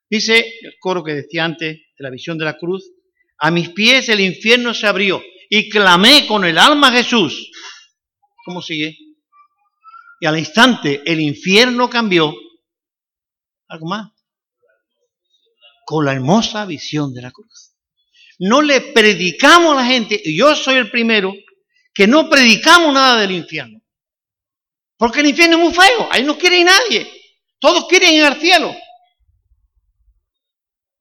Dice 0.09 0.39
el 0.63 0.75
coro 0.79 1.03
que 1.03 1.15
decía 1.15 1.45
antes 1.45 1.77
de 1.77 2.03
la 2.03 2.11
visión 2.11 2.39
de 2.39 2.45
la 2.45 2.57
cruz, 2.57 2.85
a 3.39 3.51
mis 3.51 3.71
pies 3.71 4.09
el 4.09 4.21
infierno 4.21 4.73
se 4.73 4.87
abrió 4.87 5.23
y 5.51 5.69
clamé 5.69 6.27
con 6.27 6.45
el 6.45 6.57
alma 6.59 6.89
a 6.89 6.93
Jesús. 6.93 7.51
¿Cómo 8.45 8.63
sigue? 8.63 8.97
Y 10.21 10.27
al 10.27 10.39
instante 10.39 11.03
el 11.05 11.21
infierno 11.21 11.91
cambió. 11.91 12.33
¿Algo 13.69 13.87
más? 13.87 14.13
Con 15.85 16.05
la 16.05 16.13
hermosa 16.13 16.65
visión 16.67 17.13
de 17.13 17.23
la 17.23 17.33
cruz. 17.33 17.75
No 18.39 18.63
le 18.63 18.81
predicamos 18.81 19.73
a 19.73 19.83
la 19.83 19.87
gente, 19.87 20.21
y 20.25 20.37
yo 20.37 20.55
soy 20.55 20.77
el 20.77 20.91
primero, 20.91 21.35
que 21.95 22.07
no 22.07 22.29
predicamos 22.29 22.93
nada 22.93 23.21
del 23.21 23.33
infierno. 23.33 23.81
Porque 24.97 25.21
el 25.21 25.27
infierno 25.27 25.57
es 25.57 25.63
muy 25.65 25.75
feo, 25.75 26.09
ahí 26.11 26.23
no 26.23 26.39
quiere 26.39 26.63
nadie. 26.65 27.11
Todos 27.59 27.87
quieren 27.87 28.15
ir 28.15 28.25
al 28.25 28.41
cielo. 28.41 28.75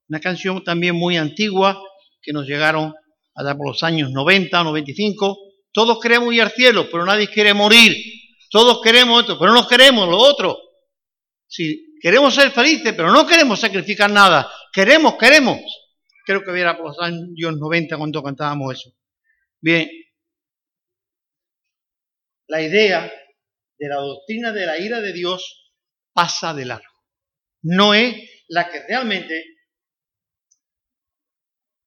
Una 0.09 0.19
canción 0.19 0.63
también 0.63 0.95
muy 0.95 1.17
antigua 1.17 1.81
que 2.21 2.33
nos 2.33 2.45
llegaron 2.45 2.93
allá 3.35 3.55
por 3.55 3.67
los 3.67 3.83
años 3.83 4.11
90 4.11 4.59
o 4.59 4.63
95. 4.65 5.37
Todos 5.71 5.99
queremos 5.99 6.33
ir 6.33 6.41
al 6.41 6.51
cielo, 6.51 6.89
pero 6.91 7.05
nadie 7.05 7.27
quiere 7.27 7.53
morir. 7.53 7.95
Todos 8.49 8.81
queremos 8.81 9.21
esto, 9.21 9.39
pero 9.39 9.53
no 9.53 9.67
queremos 9.67 10.09
lo 10.09 10.17
otro. 10.17 10.57
Si 11.47 11.95
queremos 12.01 12.35
ser 12.35 12.51
felices, 12.51 12.93
pero 12.93 13.11
no 13.11 13.25
queremos 13.25 13.59
sacrificar 13.59 14.11
nada. 14.11 14.51
Queremos, 14.73 15.15
queremos. 15.15 15.59
Creo 16.25 16.43
que 16.43 16.59
era 16.59 16.77
por 16.77 16.87
los 16.87 16.99
años 16.99 17.57
90 17.57 17.97
cuando 17.97 18.21
cantábamos 18.21 18.73
eso. 18.73 18.91
Bien, 19.61 19.89
la 22.51 22.61
idea 22.61 23.09
de 23.79 23.87
la 23.87 23.95
doctrina 23.95 24.51
de 24.51 24.65
la 24.65 24.77
ira 24.77 24.99
de 24.99 25.13
Dios 25.13 25.71
pasa 26.11 26.53
de 26.53 26.65
largo. 26.65 26.93
No 27.63 27.93
es 27.93 28.13
la 28.49 28.69
que 28.69 28.85
realmente 28.85 29.41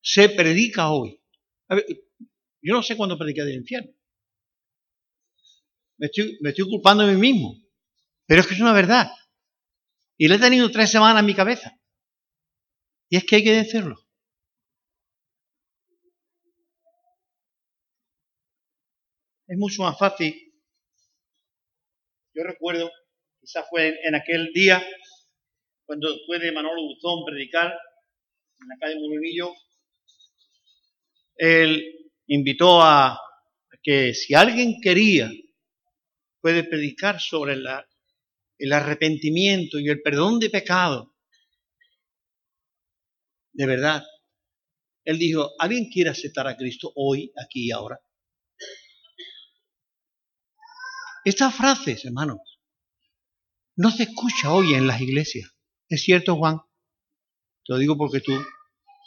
se 0.01 0.31
predica 0.31 0.91
hoy. 0.91 1.21
yo 1.69 2.73
no 2.73 2.83
sé 2.83 2.97
cuándo 2.97 3.19
prediqué 3.19 3.43
del 3.43 3.57
infierno. 3.57 3.93
Me 5.99 6.07
estoy, 6.07 6.39
me 6.41 6.55
culpando 6.55 7.05
a 7.05 7.09
mí 7.09 7.17
mismo. 7.17 7.55
Pero 8.27 8.41
es 8.41 8.47
que 8.47 8.55
es 8.55 8.61
una 8.61 8.73
verdad. 8.73 9.11
Y 10.17 10.29
le 10.29 10.37
he 10.37 10.39
tenido 10.39 10.71
tres 10.71 10.91
semanas 10.91 11.21
en 11.21 11.27
mi 11.27 11.35
cabeza. 11.35 11.79
Y 13.11 13.19
es 13.19 13.25
que 13.25 13.37
hay 13.37 13.45
que 13.45 13.53
decirlo. 13.53 13.97
Es 19.47 19.59
mucho 19.59 19.83
más 19.83 19.99
fácil 19.99 20.54
yo 22.35 22.43
recuerdo, 22.43 22.91
quizás 23.41 23.67
fue 23.71 23.99
en, 24.03 24.15
aquel 24.15 24.53
día, 24.53 24.85
cuando 25.87 26.13
después 26.13 26.41
de 26.41 26.53
Manolo 26.53 26.83
Buzón 26.83 27.25
predicar 27.25 27.67
en 27.67 28.69
la 28.69 28.77
calle 28.81 28.97
Molinillo, 28.97 29.53
él 31.37 32.11
invitó 32.27 32.83
a 32.83 33.21
que 33.83 34.15
si 34.15 34.35
alguien 34.35 34.81
quería, 34.81 35.31
puede 36.41 36.65
predicar 36.65 37.21
sobre 37.21 37.55
el 38.59 38.73
arrepentimiento 38.73 39.79
y 39.79 39.89
el 39.89 40.03
perdón 40.03 40.41
de 40.41 40.51
pecado. 40.51 41.15
De 43.53 43.67
verdad. 43.67 44.03
Él 45.05 45.19
dijo, 45.19 45.53
¿alguien 45.59 45.91
quiere 45.91 46.11
aceptar 46.11 46.47
a 46.47 46.57
Cristo 46.57 46.91
hoy, 46.97 47.31
aquí 47.37 47.67
y 47.67 47.71
ahora? 47.71 48.01
Estas 51.25 51.55
frases, 51.55 52.05
hermanos, 52.05 52.39
no 53.77 53.91
se 53.91 54.05
escucha 54.05 54.53
hoy 54.53 54.75
en 54.75 54.87
las 54.87 55.01
iglesias. 55.01 55.51
¿Es 55.89 56.03
cierto, 56.03 56.37
Juan? 56.37 56.59
Te 57.65 57.73
lo 57.73 57.79
digo 57.79 57.97
porque 57.97 58.21
tú 58.21 58.33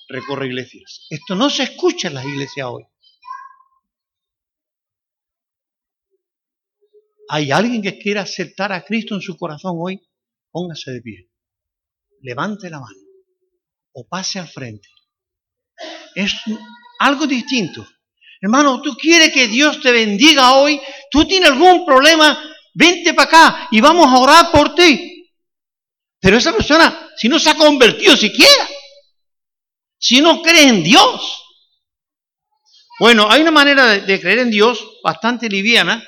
recorres 0.09 0.49
iglesias. 0.49 1.05
Esto 1.09 1.35
no 1.35 1.49
se 1.49 1.63
escucha 1.63 2.07
en 2.07 2.15
las 2.15 2.25
iglesias 2.25 2.67
hoy. 2.67 2.83
¿Hay 7.29 7.51
alguien 7.51 7.81
que 7.81 7.99
quiera 7.99 8.21
aceptar 8.21 8.71
a 8.71 8.83
Cristo 8.83 9.15
en 9.15 9.21
su 9.21 9.37
corazón 9.37 9.75
hoy? 9.77 10.01
Póngase 10.49 10.91
de 10.91 11.01
pie. 11.01 11.31
Levante 12.21 12.69
la 12.69 12.79
mano. 12.79 12.99
O 13.91 14.07
pase 14.07 14.39
al 14.39 14.47
frente. 14.47 14.87
Es 16.15 16.33
algo 16.99 17.27
distinto. 17.27 17.85
Hermano, 18.41 18.81
tú 18.81 18.95
quieres 18.95 19.33
que 19.33 19.47
Dios 19.47 19.81
te 19.81 19.91
bendiga 19.91 20.53
hoy, 20.53 20.79
tú 21.09 21.25
tienes 21.25 21.49
algún 21.49 21.85
problema, 21.85 22.37
vente 22.73 23.13
para 23.13 23.27
acá 23.27 23.67
y 23.71 23.81
vamos 23.81 24.07
a 24.07 24.17
orar 24.17 24.51
por 24.51 24.75
ti. 24.75 25.17
Pero 26.19 26.37
esa 26.37 26.53
persona, 26.53 27.09
si 27.15 27.29
no 27.29 27.39
se 27.39 27.49
ha 27.49 27.55
convertido 27.55 28.15
siquiera, 28.15 28.67
si 29.99 30.21
no 30.21 30.41
cree 30.41 30.67
en 30.67 30.83
Dios. 30.83 31.43
Bueno, 32.99 33.27
hay 33.29 33.41
una 33.41 33.51
manera 33.51 33.85
de, 33.85 34.19
creer 34.19 34.39
en 34.39 34.51
Dios 34.51 34.99
bastante 35.03 35.49
liviana. 35.49 36.03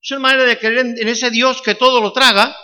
Es 0.00 0.10
una 0.10 0.20
manera 0.20 0.44
de 0.44 0.58
creer 0.58 0.78
en, 0.78 1.08
ese 1.08 1.30
Dios 1.30 1.62
que 1.62 1.74
todo 1.74 2.00
lo 2.00 2.12
traga. 2.12 2.56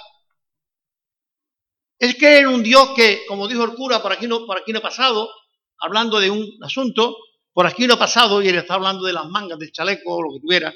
Es 1.99 2.15
creer 2.17 2.45
en 2.45 2.49
un 2.49 2.63
Dios 2.63 2.91
que, 2.97 3.23
como 3.27 3.49
dijo 3.49 3.65
el 3.65 3.75
cura, 3.75 4.03
por 4.03 4.13
aquí 4.13 4.27
no, 4.27 4.45
por 4.45 4.59
aquí 4.59 4.73
no 4.73 4.81
pasado, 4.81 5.31
hablando 5.79 6.21
de 6.21 6.31
un 6.31 6.47
asunto, 6.63 7.17
por 7.53 7.67
aquí 7.67 7.87
no 7.87 7.95
ha 7.95 7.99
pasado 7.99 8.43
y 8.43 8.49
él 8.49 8.57
está 8.57 8.75
hablando 8.75 9.05
de 9.05 9.13
las 9.13 9.27
mangas 9.27 9.59
del 9.59 9.73
chaleco 9.73 10.17
o 10.17 10.23
lo 10.23 10.35
que 10.35 10.41
tuviera. 10.41 10.73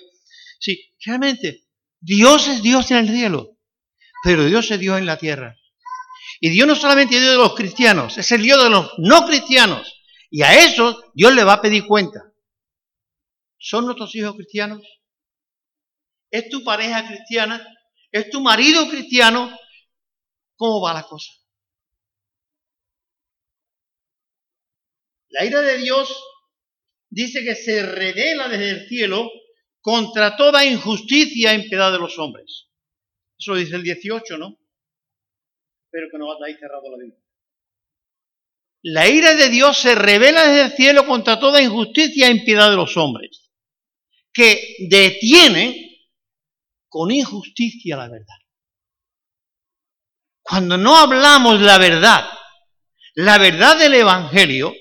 Sí, 0.58 0.94
realmente, 1.04 1.66
Dios 2.00 2.48
es 2.48 2.62
Dios 2.62 2.90
en 2.90 2.98
el 2.98 3.08
cielo, 3.08 3.58
pero 4.22 4.44
Dios 4.44 4.70
es 4.70 4.78
Dios 4.78 4.98
en 4.98 5.06
la 5.06 5.16
tierra. 5.16 5.56
Y 6.40 6.50
Dios 6.50 6.68
no 6.68 6.74
solamente 6.74 7.14
es 7.14 7.22
Dios 7.22 7.32
de 7.32 7.38
los 7.38 7.54
cristianos, 7.54 8.18
es 8.18 8.30
el 8.32 8.42
Dios 8.42 8.62
de 8.62 8.70
los 8.70 8.92
no 8.98 9.26
cristianos. 9.26 9.92
Y 10.30 10.42
a 10.42 10.64
esos 10.64 11.02
Dios 11.14 11.34
le 11.34 11.44
va 11.44 11.54
a 11.54 11.62
pedir 11.62 11.86
cuenta. 11.86 12.32
¿Son 13.58 13.84
nuestros 13.86 14.14
hijos 14.14 14.34
cristianos? 14.34 14.82
¿Es 16.30 16.48
tu 16.50 16.62
pareja 16.62 17.06
cristiana? 17.06 17.66
¿Es 18.12 18.28
tu 18.28 18.40
marido 18.40 18.88
cristiano? 18.88 19.56
¿Cómo 20.56 20.80
va 20.80 20.92
la 20.92 21.04
cosa? 21.04 21.32
La 25.28 25.44
ira 25.44 25.60
de 25.60 25.78
Dios 25.78 26.14
dice 27.16 27.42
que 27.42 27.54
se 27.54 27.82
revela 27.82 28.46
desde 28.46 28.70
el 28.72 28.88
cielo 28.88 29.30
contra 29.80 30.36
toda 30.36 30.66
injusticia 30.66 31.54
en 31.54 31.66
piedad 31.66 31.90
de 31.90 31.98
los 31.98 32.18
hombres. 32.18 32.68
Eso 33.38 33.54
dice 33.54 33.76
el 33.76 33.82
18, 33.82 34.36
¿no? 34.36 34.58
Espero 35.86 36.08
que 36.12 36.18
no 36.18 36.30
hayáis 36.30 36.58
cerrado 36.58 36.90
la 36.90 36.98
Biblia. 36.98 37.18
La 38.82 39.08
ira 39.08 39.34
de 39.34 39.48
Dios 39.48 39.78
se 39.78 39.94
revela 39.94 40.46
desde 40.46 40.66
el 40.66 40.72
cielo 40.72 41.06
contra 41.06 41.40
toda 41.40 41.62
injusticia 41.62 42.28
en 42.28 42.44
piedad 42.44 42.68
de 42.68 42.76
los 42.76 42.98
hombres, 42.98 43.50
que 44.30 44.76
detiene 44.90 46.10
con 46.86 47.10
injusticia 47.10 47.96
la 47.96 48.10
verdad. 48.10 48.36
Cuando 50.42 50.76
no 50.76 50.98
hablamos 50.98 51.62
la 51.62 51.78
verdad, 51.78 52.28
la 53.14 53.38
verdad 53.38 53.78
del 53.78 53.94
Evangelio, 53.94 54.74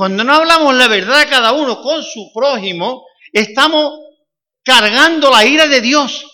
cuando 0.00 0.24
no 0.24 0.32
hablamos 0.32 0.74
la 0.76 0.88
verdad 0.88 1.28
cada 1.28 1.52
uno 1.52 1.82
con 1.82 2.02
su 2.02 2.32
prójimo, 2.32 3.06
estamos 3.34 4.00
cargando 4.64 5.30
la 5.30 5.44
ira 5.44 5.68
de 5.68 5.82
Dios. 5.82 6.24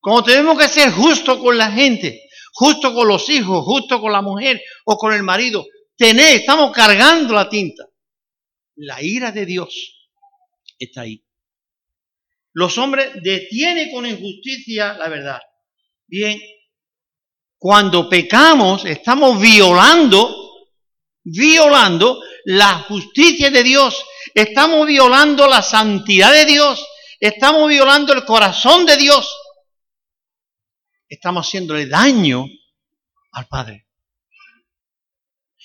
Como 0.00 0.24
tenemos 0.24 0.58
que 0.58 0.68
ser 0.68 0.90
justos 0.90 1.36
con 1.36 1.58
la 1.58 1.70
gente, 1.70 2.22
justo 2.54 2.94
con 2.94 3.08
los 3.08 3.28
hijos, 3.28 3.62
justo 3.62 4.00
con 4.00 4.10
la 4.10 4.22
mujer 4.22 4.58
o 4.86 4.96
con 4.96 5.12
el 5.12 5.22
marido, 5.22 5.66
tener, 5.98 6.36
estamos 6.36 6.72
cargando 6.72 7.34
la 7.34 7.46
tinta. 7.46 7.84
La 8.76 9.02
ira 9.02 9.30
de 9.30 9.44
Dios 9.44 10.08
está 10.78 11.02
ahí. 11.02 11.26
Los 12.54 12.78
hombres 12.78 13.22
detienen 13.22 13.92
con 13.92 14.06
injusticia 14.06 14.94
la 14.94 15.10
verdad. 15.10 15.40
Bien, 16.06 16.40
cuando 17.58 18.08
pecamos 18.08 18.86
estamos 18.86 19.38
violando 19.38 20.43
violando 21.24 22.20
la 22.44 22.80
justicia 22.80 23.50
de 23.50 23.62
Dios, 23.62 24.04
estamos 24.34 24.86
violando 24.86 25.48
la 25.48 25.62
santidad 25.62 26.32
de 26.32 26.44
Dios, 26.44 26.86
estamos 27.18 27.68
violando 27.68 28.12
el 28.12 28.24
corazón 28.24 28.84
de 28.84 28.96
Dios, 28.96 29.34
estamos 31.08 31.46
haciéndole 31.46 31.86
daño 31.86 32.44
al 33.32 33.48
Padre. 33.48 33.86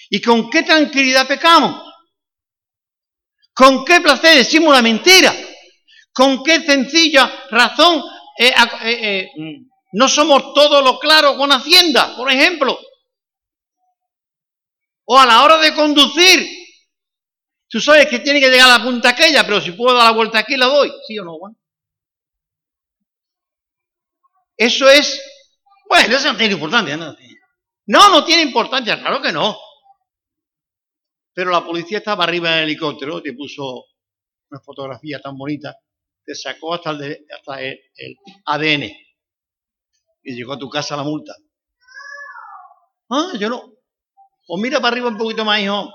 ¿Y 0.10 0.22
con 0.22 0.50
qué 0.50 0.64
tranquilidad 0.64 1.28
pecamos? 1.28 1.84
¿Con 3.54 3.84
qué 3.84 4.00
placer 4.00 4.38
decimos 4.38 4.74
la 4.74 4.82
mentira? 4.82 5.36
¿Con 6.14 6.42
qué 6.44 6.62
sencilla 6.62 7.32
razón 7.52 8.02
eh, 8.38 8.54
eh, 8.84 9.00
eh, 9.02 9.28
no 9.92 10.08
somos 10.08 10.54
todos 10.54 10.84
lo 10.84 10.98
claro 10.98 11.36
con 11.36 11.52
Hacienda, 11.52 12.16
por 12.16 12.32
ejemplo? 12.32 12.80
O 15.12 15.18
a 15.18 15.26
la 15.26 15.44
hora 15.44 15.58
de 15.58 15.74
conducir. 15.74 16.48
Tú 17.68 17.80
sabes 17.80 18.08
que 18.08 18.20
tiene 18.20 18.40
que 18.40 18.48
llegar 18.48 18.70
a 18.70 18.78
la 18.78 18.84
punta 18.84 19.10
aquella, 19.10 19.44
pero 19.44 19.60
si 19.60 19.72
puedo 19.72 19.96
dar 19.96 20.06
la 20.06 20.12
vuelta 20.12 20.38
aquí 20.38 20.56
la 20.56 20.68
doy. 20.68 20.92
¿Sí 21.08 21.18
o 21.18 21.24
no, 21.24 21.36
Juan? 21.40 21.58
Eso 24.56 24.88
es, 24.88 25.20
bueno, 25.88 26.16
eso 26.16 26.32
no 26.32 26.38
tiene 26.38 26.54
importancia, 26.54 26.96
¿no? 26.96 27.16
No, 27.88 28.10
no 28.10 28.24
tiene 28.24 28.44
importancia, 28.44 29.00
claro 29.00 29.20
que 29.20 29.32
no. 29.32 29.58
Pero 31.34 31.50
la 31.50 31.66
policía 31.66 31.98
estaba 31.98 32.26
arriba 32.26 32.52
del 32.52 32.66
helicóptero, 32.66 33.20
te 33.20 33.34
puso 33.34 33.86
una 34.52 34.62
fotografía 34.62 35.20
tan 35.20 35.36
bonita, 35.36 35.76
te 36.24 36.36
sacó 36.36 36.76
hasta 36.76 36.92
el, 36.92 37.26
hasta 37.36 37.62
el 37.62 38.18
ADN 38.46 38.84
y 40.22 40.36
llegó 40.36 40.54
a 40.54 40.60
tu 40.60 40.70
casa 40.70 40.96
la 40.96 41.04
multa. 41.04 41.34
Ah, 43.10 43.32
yo 43.40 43.50
no, 43.50 43.79
o 44.52 44.58
mira 44.58 44.82
para 44.82 44.94
arriba 44.94 45.10
un 45.10 45.18
poquito 45.18 45.46
más, 45.46 45.62
hijo. 45.62 45.94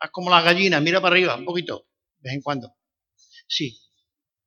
Haz 0.00 0.10
como 0.10 0.28
las 0.28 0.44
gallinas, 0.44 0.82
mira 0.82 1.00
para 1.00 1.14
arriba 1.14 1.36
un 1.36 1.44
poquito, 1.44 1.86
de 2.18 2.30
vez 2.30 2.34
en 2.34 2.42
cuando. 2.42 2.74
Sí, 3.46 3.78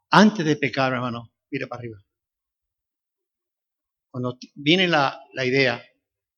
antes 0.10 0.46
de 0.46 0.58
pecar, 0.58 0.92
hermano, 0.92 1.34
mira 1.50 1.66
para 1.68 1.80
arriba. 1.80 1.98
Cuando 4.12 4.38
viene 4.56 4.90
la, 4.90 5.22
idea, 5.46 5.82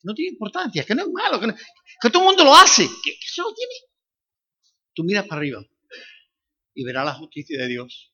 no 0.03 0.13
tiene 0.13 0.33
importancia, 0.33 0.83
que 0.83 0.93
no 0.93 1.03
es 1.03 1.09
malo, 1.09 1.39
que, 1.39 2.09
todo 2.09 2.21
el 2.21 2.27
mundo 2.27 2.43
lo 2.43 2.53
hace, 2.53 2.83
que, 3.03 3.11
que 3.11 3.25
eso 3.25 3.41
no 3.41 3.53
tiene. 3.53 3.73
Tú 4.93 5.03
miras 5.03 5.25
para 5.25 5.39
arriba 5.39 5.65
y 6.75 6.83
verás 6.83 7.05
la 7.05 7.15
justicia 7.15 7.57
de 7.59 7.67
Dios 7.67 8.13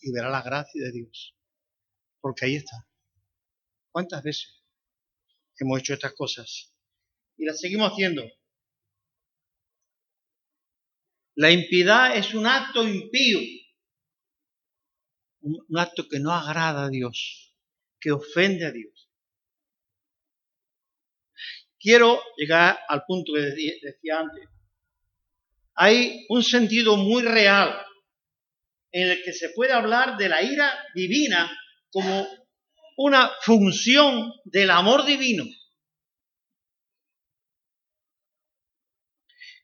y 0.00 0.12
verás 0.12 0.32
la 0.32 0.42
gracia 0.42 0.82
de 0.82 0.92
Dios. 0.92 1.36
Porque 2.20 2.46
ahí 2.46 2.56
está. 2.56 2.88
¿Cuántas 3.90 4.22
veces 4.22 4.62
hemos 5.58 5.80
hecho 5.80 5.92
estas 5.92 6.14
cosas? 6.14 6.72
Y 7.40 7.46
la 7.46 7.54
seguimos 7.54 7.90
haciendo. 7.90 8.22
La 11.36 11.50
impiedad 11.50 12.14
es 12.14 12.34
un 12.34 12.46
acto 12.46 12.86
impío, 12.86 13.40
un, 15.40 15.78
acto 15.78 16.06
que 16.06 16.20
no 16.20 16.32
agrada 16.32 16.84
a 16.84 16.90
Dios, 16.90 17.56
que 17.98 18.12
ofende 18.12 18.66
a 18.66 18.72
Dios. 18.72 19.10
Quiero 21.78 22.20
llegar 22.36 22.78
al 22.86 23.04
punto 23.06 23.32
que 23.32 23.40
decía 23.40 24.20
antes. 24.20 24.46
Hay 25.76 26.26
un 26.28 26.42
sentido 26.42 26.98
muy 26.98 27.22
real 27.22 27.86
en 28.92 29.08
el 29.12 29.22
que 29.22 29.32
se 29.32 29.48
puede 29.50 29.72
hablar 29.72 30.18
de 30.18 30.28
la 30.28 30.42
ira 30.42 30.78
divina 30.94 31.50
como 31.90 32.28
una 32.98 33.30
función 33.40 34.30
del 34.44 34.68
amor 34.68 35.06
divino. 35.06 35.46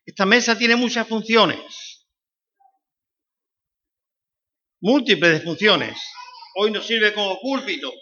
Esta 0.06 0.24
mesa 0.24 0.56
tiene 0.56 0.76
muchas 0.76 1.08
funciones, 1.08 2.06
múltiples 4.80 5.42
funciones. 5.42 6.00
Hoy 6.54 6.70
nos 6.70 6.86
sirve 6.86 7.12
como 7.12 7.40
púlpito. 7.40 7.92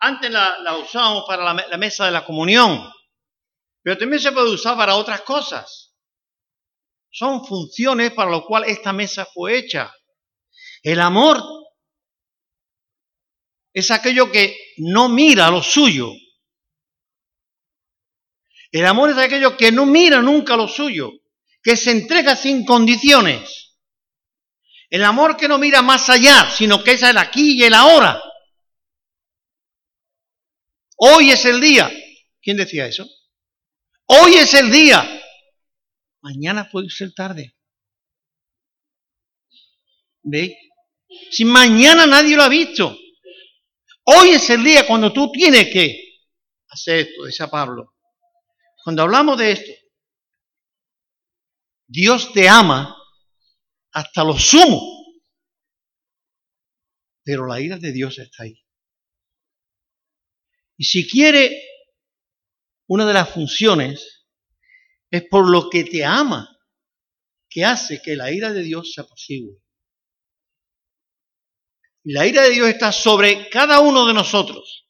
Antes 0.00 0.30
la, 0.30 0.78
usábamos 0.78 1.24
para 1.26 1.44
la, 1.44 1.66
la 1.68 1.76
mesa 1.76 2.06
de 2.06 2.12
la 2.12 2.24
comunión, 2.24 2.90
pero 3.82 3.98
también 3.98 4.22
se 4.22 4.32
puede 4.32 4.50
usar 4.50 4.78
para 4.78 4.96
otras 4.96 5.20
cosas. 5.20 5.94
Son 7.10 7.44
funciones 7.44 8.12
para 8.12 8.30
lo 8.30 8.46
cual 8.46 8.64
esta 8.64 8.94
mesa 8.94 9.26
fue 9.26 9.58
hecha. 9.58 9.92
El 10.82 11.00
amor 11.00 11.42
es 13.74 13.90
aquello 13.90 14.32
que 14.32 14.56
no 14.78 15.10
mira 15.10 15.50
lo 15.50 15.62
suyo, 15.62 16.12
el 18.72 18.86
amor 18.86 19.10
es 19.10 19.18
aquello 19.18 19.56
que 19.56 19.72
no 19.72 19.86
mira 19.86 20.22
nunca 20.22 20.56
lo 20.56 20.68
suyo, 20.68 21.12
que 21.62 21.76
se 21.76 21.90
entrega 21.90 22.36
sin 22.36 22.64
condiciones. 22.64 23.76
El 24.88 25.04
amor 25.04 25.36
que 25.36 25.48
no 25.48 25.58
mira 25.58 25.82
más 25.82 26.08
allá, 26.08 26.50
sino 26.50 26.82
que 26.82 26.92
es 26.92 27.02
el 27.02 27.18
aquí 27.18 27.58
y 27.58 27.62
el 27.64 27.74
ahora. 27.74 28.20
Hoy 30.96 31.30
es 31.30 31.44
el 31.44 31.60
día. 31.60 31.90
¿Quién 32.42 32.56
decía 32.56 32.86
eso? 32.86 33.08
Hoy 34.06 34.34
es 34.34 34.52
el 34.54 34.70
día. 34.70 35.08
Mañana 36.20 36.68
puede 36.70 36.90
ser 36.90 37.12
tarde. 37.14 37.56
¿Ve? 40.22 40.56
Si 41.30 41.44
mañana 41.44 42.06
nadie 42.06 42.36
lo 42.36 42.42
ha 42.42 42.48
visto. 42.48 42.96
Hoy 44.04 44.30
es 44.30 44.50
el 44.50 44.64
día 44.64 44.86
cuando 44.86 45.12
tú 45.12 45.30
tienes 45.30 45.72
que 45.72 46.18
hacer 46.68 47.08
esto, 47.08 47.24
decía 47.24 47.48
Pablo. 47.48 47.94
Cuando 48.90 49.04
hablamos 49.04 49.38
de 49.38 49.52
esto, 49.52 49.70
Dios 51.86 52.32
te 52.32 52.48
ama 52.48 53.00
hasta 53.92 54.24
lo 54.24 54.36
sumo, 54.36 54.82
pero 57.22 57.46
la 57.46 57.60
ira 57.60 57.78
de 57.78 57.92
Dios 57.92 58.18
está 58.18 58.42
ahí. 58.42 58.60
Y 60.76 60.82
si 60.86 61.08
quiere, 61.08 61.56
una 62.88 63.06
de 63.06 63.12
las 63.12 63.30
funciones 63.30 64.26
es 65.08 65.22
por 65.30 65.48
lo 65.48 65.70
que 65.70 65.84
te 65.84 66.04
ama, 66.04 66.48
que 67.48 67.64
hace 67.64 68.02
que 68.02 68.16
la 68.16 68.32
ira 68.32 68.52
de 68.52 68.64
Dios 68.64 68.92
se 68.92 69.02
apacigüe. 69.02 69.62
Y 72.02 72.12
la 72.12 72.26
ira 72.26 72.42
de 72.42 72.50
Dios 72.50 72.66
está 72.66 72.90
sobre 72.90 73.48
cada 73.50 73.78
uno 73.78 74.04
de 74.04 74.14
nosotros. 74.14 74.88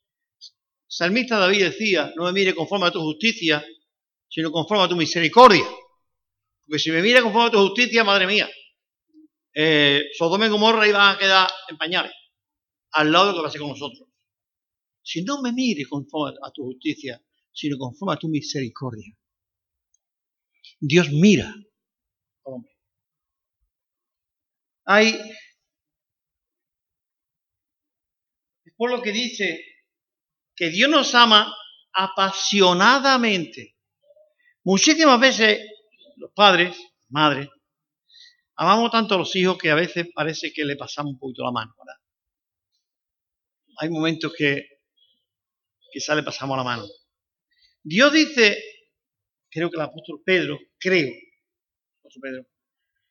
salmista 0.87 1.39
David 1.39 1.65
decía, 1.65 2.15
no 2.17 2.25
me 2.25 2.33
mire 2.33 2.55
conforme 2.55 2.87
a 2.87 2.93
tu 2.93 3.03
justicia, 3.03 3.63
sino 4.31 4.51
conforme 4.51 4.85
a 4.85 4.89
tu 4.89 4.97
misericordia. 4.97 5.65
Porque 6.65 6.79
si 6.79 6.91
me 6.91 7.03
mira 7.03 7.21
conforme 7.21 7.49
a 7.49 7.51
tu 7.51 7.59
justicia, 7.59 8.05
madre 8.05 8.27
mía, 8.27 8.49
eh, 9.53 10.05
Sodoma 10.17 10.47
y 10.47 10.49
Gomorra 10.49 10.87
iban 10.87 11.15
a 11.15 11.19
quedar 11.19 11.51
en 11.69 11.77
pañales, 11.77 12.13
al 12.93 13.11
lado 13.11 13.27
de 13.27 13.33
lo 13.33 13.39
que 13.39 13.47
pase 13.47 13.59
con 13.59 13.71
nosotros. 13.71 14.09
Si 15.03 15.23
no 15.25 15.43
me 15.43 15.53
mire 15.53 15.85
conforme 15.87 16.39
a 16.43 16.51
tu 16.53 16.63
justicia, 16.63 17.21
sino 17.53 17.77
conforme 17.77 18.15
a 18.15 18.17
tu 18.17 18.29
misericordia. 18.29 19.13
Dios 20.79 21.11
mira. 21.11 21.53
Hombre. 22.43 22.73
Hay. 24.85 25.09
Es 28.65 28.75
por 28.77 28.91
lo 28.91 29.03
que 29.03 29.13
dice 29.13 29.65
que 30.55 30.71
Dios 30.71 30.89
nos 30.89 31.15
ama 31.15 31.53
apasionadamente. 31.93 33.77
Muchísimas 34.71 35.19
veces 35.19 35.59
los 36.15 36.31
padres, 36.33 36.77
madres, 37.09 37.49
amamos 38.55 38.93
tanto 38.93 39.17
a 39.17 39.19
los 39.19 39.35
hijos 39.35 39.59
que 39.59 39.69
a 39.69 39.75
veces 39.75 40.07
parece 40.15 40.53
que 40.53 40.65
le 40.65 40.77
pasamos 40.77 41.15
un 41.15 41.19
poquito 41.19 41.43
la 41.43 41.51
mano, 41.51 41.75
¿verdad? 41.77 42.01
Hay 43.79 43.89
momentos 43.89 44.33
que 44.33 44.65
quizá 45.93 46.15
le 46.15 46.23
pasamos 46.23 46.57
la 46.57 46.63
mano. 46.63 46.85
Dios 47.83 48.13
dice, 48.13 48.63
creo 49.51 49.71
que 49.71 49.77
el 49.77 49.83
apóstol 49.83 50.23
Pedro, 50.25 50.57
creo, 50.79 51.11
Pedro, 52.23 52.47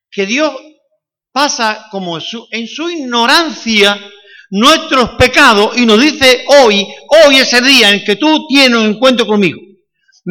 que 0.09 0.25
Dios 0.25 0.55
pasa 1.29 1.87
como 1.91 2.19
en 2.51 2.67
su 2.67 2.89
ignorancia 2.89 3.99
nuestros 4.49 5.09
pecados 5.15 5.77
y 5.77 5.85
nos 5.85 5.99
dice 5.99 6.45
hoy, 6.63 6.87
hoy 7.25 7.35
es 7.35 7.51
el 7.51 7.65
día 7.65 7.91
en 7.91 8.05
que 8.05 8.15
tú 8.15 8.47
tienes 8.47 8.77
un 8.77 8.91
encuentro 8.91 9.27
conmigo. 9.27 9.68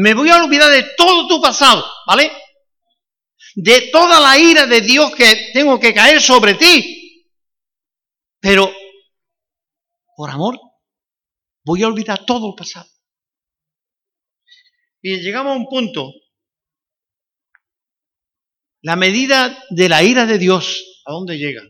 Me 0.00 0.14
voy 0.14 0.28
a 0.28 0.44
olvidar 0.44 0.70
de 0.70 0.94
todo 0.96 1.26
tu 1.26 1.40
pasado, 1.40 1.84
¿vale? 2.06 2.30
De 3.56 3.90
toda 3.90 4.20
la 4.20 4.38
ira 4.38 4.64
de 4.64 4.80
Dios 4.80 5.12
que 5.16 5.50
tengo 5.52 5.80
que 5.80 5.92
caer 5.92 6.20
sobre 6.20 6.54
ti. 6.54 7.26
Pero, 8.38 8.72
por 10.14 10.30
amor, 10.30 10.56
voy 11.64 11.82
a 11.82 11.88
olvidar 11.88 12.24
todo 12.24 12.50
el 12.50 12.54
pasado. 12.54 12.88
Y 15.02 15.16
llegamos 15.16 15.54
a 15.54 15.56
un 15.56 15.66
punto, 15.66 16.12
la 18.82 18.94
medida 18.94 19.64
de 19.70 19.88
la 19.88 20.04
ira 20.04 20.26
de 20.26 20.38
Dios, 20.38 21.02
¿a 21.06 21.12
dónde 21.12 21.38
llega? 21.38 21.62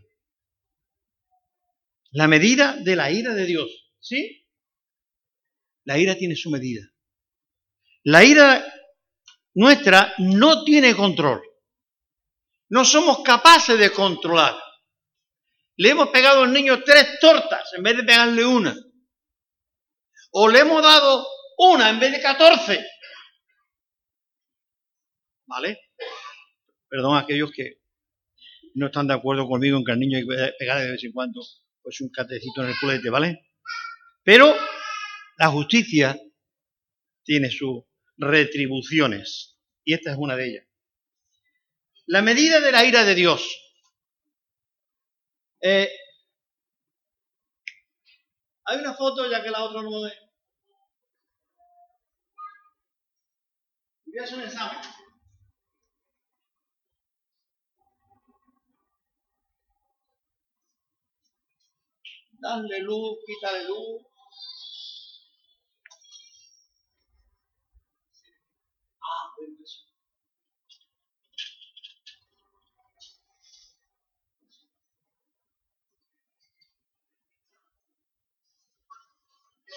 La 2.10 2.28
medida 2.28 2.76
de 2.76 2.94
la 2.94 3.10
ira 3.10 3.32
de 3.32 3.46
Dios, 3.46 3.94
¿sí? 4.00 4.46
La 5.84 5.96
ira 5.96 6.14
tiene 6.14 6.36
su 6.36 6.50
medida. 6.50 6.82
La 8.10 8.24
ira 8.24 8.64
nuestra 9.52 10.14
no 10.16 10.64
tiene 10.64 10.96
control. 10.96 11.42
No 12.70 12.82
somos 12.82 13.22
capaces 13.22 13.78
de 13.78 13.92
controlar. 13.92 14.56
Le 15.76 15.90
hemos 15.90 16.08
pegado 16.08 16.42
al 16.42 16.50
niño 16.50 16.82
tres 16.82 17.18
tortas 17.20 17.70
en 17.74 17.82
vez 17.82 17.98
de 17.98 18.04
pegarle 18.04 18.46
una. 18.46 18.74
O 20.30 20.48
le 20.48 20.60
hemos 20.60 20.82
dado 20.82 21.26
una 21.58 21.90
en 21.90 22.00
vez 22.00 22.12
de 22.12 22.22
catorce. 22.22 22.82
¿Vale? 25.44 25.78
Perdón 26.88 27.14
a 27.14 27.20
aquellos 27.20 27.50
que 27.54 27.82
no 28.76 28.86
están 28.86 29.06
de 29.06 29.14
acuerdo 29.14 29.46
conmigo 29.46 29.76
en 29.76 29.84
que 29.84 29.92
al 29.92 30.00
niño 30.00 30.16
hay 30.16 30.26
que 30.26 30.52
pegarle 30.58 30.84
de 30.84 30.92
vez 30.92 31.04
en 31.04 31.12
cuando 31.12 31.42
pues 31.82 32.00
un 32.00 32.08
catecito 32.08 32.62
en 32.62 32.70
el 32.70 32.78
culete, 32.80 33.10
¿vale? 33.10 33.50
Pero 34.24 34.54
la 35.36 35.48
justicia 35.48 36.18
tiene 37.22 37.50
sus 37.50 37.87
retribuciones 38.18 39.58
y 39.84 39.94
esta 39.94 40.10
es 40.12 40.16
una 40.18 40.36
de 40.36 40.48
ellas. 40.48 40.66
La 42.06 42.22
medida 42.22 42.60
de 42.60 42.72
la 42.72 42.84
ira 42.84 43.04
de 43.04 43.14
Dios. 43.14 43.42
Eh, 45.60 45.90
hay 48.64 48.78
una 48.78 48.94
foto, 48.94 49.30
ya 49.30 49.42
que 49.42 49.50
la 49.50 49.64
otra 49.64 49.82
no 49.82 50.02
ve. 50.02 50.12
Voy 54.06 54.18
a 54.18 54.24
hacer 54.24 54.38
un 54.38 54.44
examen. 54.44 54.78
Dale 62.40 62.78
luz, 62.80 63.18
quítale 63.26 63.64
luz. 63.64 64.02
Ah, 69.02 69.34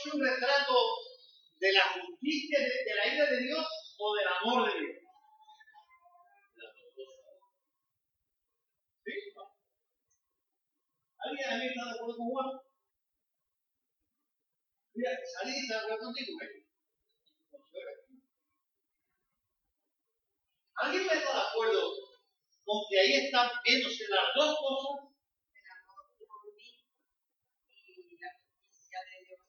Es 0.04 0.14
un 0.14 0.20
retrato 0.20 0.74
de 1.60 1.72
la 1.74 1.84
justicia, 1.94 2.60
de, 2.60 2.66
de 2.66 2.96
la 2.96 3.14
ira 3.14 3.26
de 3.30 3.44
Dios 3.44 3.68
o 4.00 4.16
del 4.16 4.28
amor 4.28 4.74
de 4.74 4.80
Dios. 4.80 4.98
¿Alguien 11.24 11.50
a 11.50 11.58
mí 11.58 11.68
está 11.68 11.86
de 11.86 11.92
acuerdo 11.92 12.18
con 12.18 12.30
Juan? 12.30 12.50
Mira, 14.96 15.12
salí 15.38 15.54
y 15.54 15.60
está 15.60 15.76
de 15.76 15.82
acuerdo 15.86 16.06
contigo, 16.06 16.32
¿eh? 16.42 16.66
¿Alguien 20.82 21.06
me 21.06 21.14
está 21.14 21.32
de 21.32 21.42
acuerdo 21.46 21.82
con 22.66 22.78
que 22.90 23.00
ahí 23.00 23.14
están 23.26 23.52
viéndose 23.64 24.04
las 24.10 24.34
dos 24.36 24.58
cosas? 24.58 25.14
El 25.54 25.66
amor 25.78 26.10
por 26.18 26.42
mí 26.56 26.66
y 27.70 28.18
la 28.18 28.34
justicia 28.42 29.00
de 29.06 29.26
Dios 29.26 29.40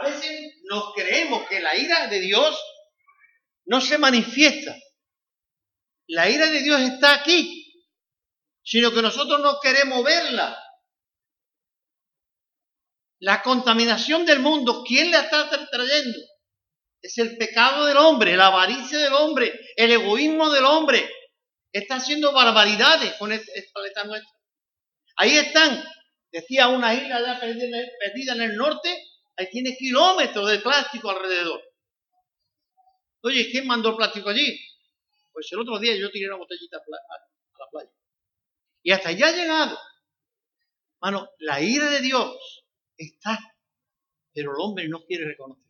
A 0.00 0.06
veces 0.06 0.54
nos 0.64 0.94
creemos 0.94 1.48
que 1.48 1.60
la 1.60 1.76
ira 1.76 2.06
de 2.08 2.20
Dios 2.20 2.60
no 3.66 3.80
se 3.80 3.98
manifiesta 3.98 4.74
la 6.12 6.28
ira 6.28 6.46
de 6.50 6.60
Dios 6.60 6.80
está 6.80 7.14
aquí, 7.14 7.74
sino 8.62 8.92
que 8.92 9.02
nosotros 9.02 9.40
no 9.40 9.58
queremos 9.60 10.04
verla. 10.04 10.58
La 13.20 13.42
contaminación 13.42 14.26
del 14.26 14.40
mundo, 14.40 14.84
¿quién 14.86 15.10
la 15.10 15.20
está 15.20 15.48
trayendo? 15.70 16.18
Es 17.00 17.16
el 17.18 17.36
pecado 17.36 17.86
del 17.86 17.96
hombre, 17.96 18.36
la 18.36 18.48
avaricia 18.48 18.98
del 18.98 19.14
hombre, 19.14 19.58
el 19.76 19.92
egoísmo 19.92 20.50
del 20.50 20.64
hombre. 20.64 21.08
Está 21.72 21.96
haciendo 21.96 22.32
barbaridades 22.32 23.14
con 23.14 23.32
este, 23.32 23.50
esta 23.58 23.72
planeta 23.72 24.04
nuestro. 24.04 24.41
Ahí 25.16 25.36
están, 25.36 25.82
decía 26.30 26.68
una 26.68 26.94
isla 26.94 27.20
ya 27.20 27.40
perdida 27.40 28.34
en 28.34 28.42
el 28.42 28.56
norte, 28.56 28.88
ahí 29.36 29.48
tiene 29.50 29.76
kilómetros 29.76 30.50
de 30.50 30.58
plástico 30.58 31.10
alrededor. 31.10 31.62
Oye, 33.22 33.50
¿quién 33.50 33.66
mandó 33.66 33.90
el 33.90 33.96
plástico 33.96 34.30
allí? 34.30 34.58
Pues 35.32 35.50
el 35.52 35.60
otro 35.60 35.78
día 35.78 35.96
yo 35.96 36.10
tiré 36.10 36.26
una 36.28 36.38
botellita 36.38 36.78
a 36.78 36.80
la 36.80 37.70
playa. 37.70 37.90
Y 38.82 38.90
hasta 38.90 39.10
allá 39.10 39.28
ha 39.28 39.32
llegado. 39.32 39.78
Mano, 41.00 41.30
la 41.38 41.60
ira 41.60 41.88
de 41.90 42.00
Dios 42.00 42.64
está, 42.96 43.38
pero 44.32 44.52
el 44.52 44.56
hombre 44.60 44.88
no 44.88 45.04
quiere 45.04 45.24
reconocer. 45.26 45.62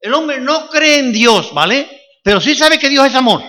El 0.00 0.14
hombre 0.14 0.40
no 0.40 0.68
cree 0.68 0.98
en 0.98 1.12
Dios, 1.12 1.52
¿vale? 1.52 2.02
Pero 2.22 2.40
sí 2.40 2.54
sabe 2.54 2.78
que 2.78 2.88
Dios 2.88 3.06
es 3.06 3.14
amor. 3.14 3.42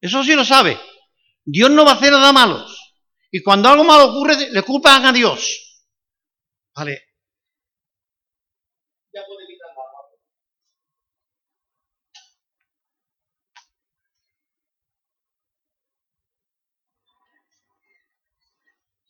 Eso 0.00 0.22
sí 0.22 0.34
lo 0.34 0.44
sabe. 0.44 0.78
Dios 1.44 1.70
no 1.70 1.84
va 1.84 1.92
a 1.92 1.94
hacer 1.94 2.12
nada 2.12 2.32
malo. 2.32 2.64
Y 3.30 3.42
cuando 3.42 3.68
algo 3.68 3.84
malo 3.84 4.10
ocurre, 4.10 4.50
le 4.50 4.62
culpan 4.62 5.06
a 5.06 5.12
Dios. 5.12 5.84
¿Vale? 6.74 7.12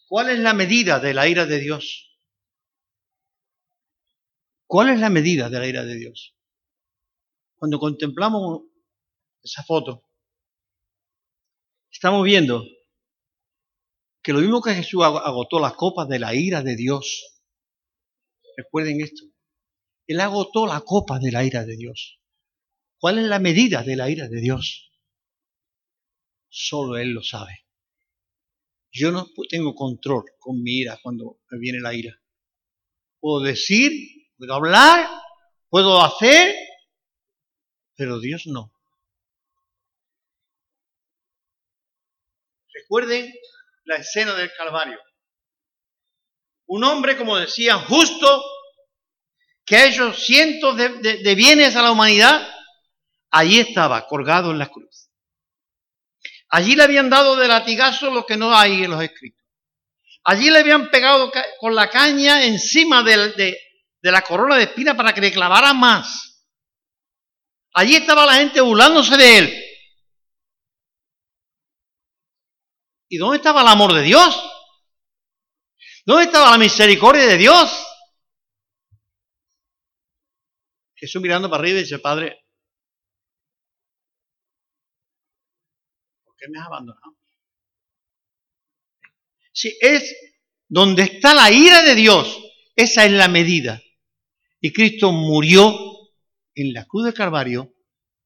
¿Cuál 0.09 0.29
es 0.29 0.41
la 0.41 0.53
medida 0.53 1.01
de 1.01 1.15
la 1.15 1.27
ira 1.27 1.47
de 1.47 1.59
Dios? 1.59 2.19
¿Cuál 4.67 4.91
es 4.91 5.01
la 5.01 5.09
medida 5.09 5.49
de 5.49 5.59
la 5.59 5.67
ira 5.67 5.85
de 5.85 5.95
Dios? 5.97 6.37
Cuando 7.57 7.79
contemplamos 7.79 8.61
esa 9.43 9.63
foto, 9.63 10.05
estamos 12.03 12.25
viendo 12.25 12.67
que 14.25 14.33
lo 14.33 14.41
mismo 14.41 14.61
que 14.61 14.75
Jesús 14.75 15.05
agotó 15.05 15.61
la 15.61 15.77
copa 15.77 16.05
de 16.05 16.19
la 16.19 16.35
ira 16.35 16.61
de 16.61 16.75
Dios, 16.75 17.45
recuerden 18.57 19.01
esto, 19.01 19.27
Él 20.09 20.21
agotó 20.21 20.67
la 20.67 20.81
copa 20.81 21.21
de 21.21 21.31
la 21.31 21.45
ira 21.45 21.65
de 21.65 21.77
Dios. 21.77 22.19
¿Cuál 22.99 23.19
es 23.19 23.27
la 23.27 23.39
medida 23.39 23.85
de 23.85 23.95
la 23.95 24.11
ira 24.11 24.27
de 24.27 24.41
Dios? 24.41 24.91
Solo 26.49 26.97
Él 26.97 27.11
lo 27.13 27.23
sabe. 27.23 27.69
Yo 28.91 29.13
no 29.13 29.29
tengo 29.49 29.73
control 29.73 30.25
con 30.41 30.61
mi 30.61 30.79
ira 30.79 30.99
cuando 31.01 31.39
me 31.53 31.59
viene 31.61 31.79
la 31.79 31.95
ira. 31.95 32.21
Puedo 33.21 33.45
decir, 33.45 33.93
puedo 34.37 34.55
hablar, 34.55 35.09
puedo 35.69 36.03
hacer, 36.03 36.53
pero 37.95 38.19
Dios 38.19 38.49
no. 38.49 38.72
Recuerden 42.93 43.33
la 43.85 43.97
escena 43.97 44.35
del 44.35 44.53
Calvario. 44.55 45.01
Un 46.67 46.85
hombre, 46.85 47.17
como 47.17 47.39
decían, 47.39 47.79
justo, 47.87 48.45
que 49.65 49.77
ha 49.77 49.87
hecho 49.87 50.13
cientos 50.13 50.77
de, 50.77 51.35
bienes 51.35 51.75
a 51.75 51.81
la 51.81 51.91
humanidad, 51.91 52.47
allí 53.31 53.61
estaba, 53.61 54.07
colgado 54.07 54.51
en 54.51 54.59
la 54.59 54.67
cruz. 54.67 55.09
Allí 56.51 56.77
le 56.77 56.83
habían 56.83 57.09
dado 57.09 57.35
de 57.37 57.49
latigazo 57.49 58.11
lo 58.11 58.27
que 58.27 58.37
no 58.37 58.55
hay 58.55 58.85
en 58.85 58.91
los 58.91 59.03
escritos. 59.03 59.43
Allí 60.25 60.51
le 60.51 60.59
habían 60.59 60.91
pegado 60.91 61.33
con 61.61 61.75
la 61.75 61.89
caña 61.89 62.45
encima 62.45 63.03
de, 63.03 63.57
de 64.03 64.13
la 64.13 64.21
corona 64.21 64.57
de 64.57 64.65
espina 64.65 64.95
para 64.95 65.15
que 65.15 65.23
le 65.23 65.33
clavara 65.33 65.73
más. 65.73 66.45
Allí 67.73 67.97
estaba 67.97 68.27
la 68.27 68.35
gente 68.35 68.61
burlándose 68.61 69.17
de 69.17 69.39
él. 69.39 69.62
¿Y 73.13 73.19
dónde 73.19 73.37
estaba 73.37 73.61
el 73.61 73.69
amor 73.69 73.93
de 73.93 74.01
Dios? 74.01 74.43
¿Dónde 76.07 76.25
estaba 76.25 76.51
la 76.51 76.57
misericordia 76.57 77.27
de 77.27 77.37
Dios? 77.37 77.71
Jesús 80.95 81.21
mirando 81.21 81.51
para 81.51 81.63
arriba 81.63 81.81
dice, 81.81 81.99
Padre, 81.99 82.43
¿por 86.25 86.35
qué 86.39 86.49
me 86.49 86.59
has 86.59 86.67
abandonado? 86.67 87.19
Si 89.53 89.77
es 89.79 90.17
donde 90.67 91.03
está 91.03 91.35
la 91.35 91.51
ira 91.51 91.83
de 91.83 91.95
Dios, 91.95 92.43
esa 92.75 93.05
es 93.05 93.13
la 93.13 93.29
medida. 93.29 93.83
Y 94.59 94.73
Cristo 94.73 95.13
murió 95.13 95.71
en 96.55 96.73
la 96.73 96.87
cruz 96.87 97.05
de 97.05 97.13
Calvario 97.13 97.75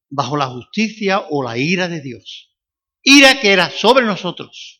bajo 0.07 0.37
la 0.37 0.47
justicia 0.47 1.25
o 1.29 1.43
la 1.43 1.57
ira 1.57 1.89
de 1.89 1.99
Dios. 1.99 2.56
Ira 3.09 3.39
que 3.39 3.53
era 3.53 3.69
sobre 3.69 4.05
nosotros 4.05 4.77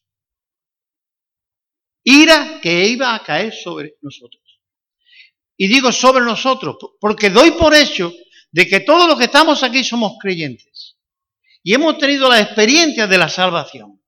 ira 2.08 2.62
que 2.62 2.88
iba 2.88 3.14
a 3.14 3.22
caer 3.22 3.54
sobre 3.54 3.98
nosotros. 4.02 4.42
Y 5.58 5.68
digo 5.68 5.92
sobre 5.92 6.24
nosotros, 6.24 6.78
porque 7.02 7.30
doy 7.30 7.52
por 7.52 7.76
hecho 7.76 8.14
de 8.50 8.66
que 8.66 8.80
todos 8.80 9.10
los 9.10 9.18
que 9.18 9.26
estamos 9.26 9.62
aquí 9.62 9.84
somos 9.84 10.14
creyentes. 10.22 10.98
Y 11.64 11.74
hemos 11.74 11.98
tenido 11.98 12.30
la 12.30 12.40
experiencia 12.40 13.08
de 13.08 13.18
la 13.18 13.28
salvación. 13.28 14.02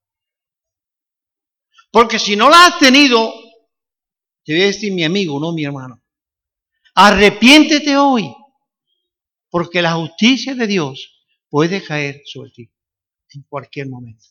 Porque 1.91 2.19
si 2.19 2.37
no 2.37 2.49
la 2.49 2.67
has 2.67 2.79
tenido, 2.79 3.33
te 4.45 4.53
voy 4.53 4.61
a 4.61 4.67
decir 4.67 4.93
mi 4.93 5.03
amigo, 5.03 5.37
no 5.37 5.51
mi 5.51 5.65
hermano. 5.65 6.01
Arrepiéntete 6.95 7.97
hoy, 7.97 8.33
porque 9.49 9.81
la 9.81 9.95
justicia 9.95 10.55
de 10.55 10.67
Dios 10.67 11.25
puede 11.49 11.83
caer 11.83 12.21
sobre 12.25 12.51
ti 12.51 12.71
en 13.33 13.43
cualquier 13.43 13.87
momento. 13.87 14.25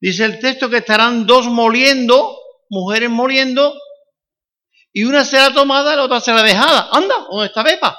Dice 0.00 0.24
el 0.24 0.38
texto 0.38 0.68
que 0.68 0.78
estarán 0.78 1.26
dos 1.26 1.46
moliendo, 1.46 2.38
mujeres 2.68 3.10
moliendo, 3.10 3.74
y 4.92 5.04
una 5.04 5.24
será 5.24 5.52
tomada 5.52 5.96
la 5.96 6.04
otra 6.04 6.20
será 6.20 6.42
dejada. 6.42 6.88
Anda, 6.92 7.14
¿dónde 7.30 7.46
está 7.46 7.64
Pepa? 7.64 7.98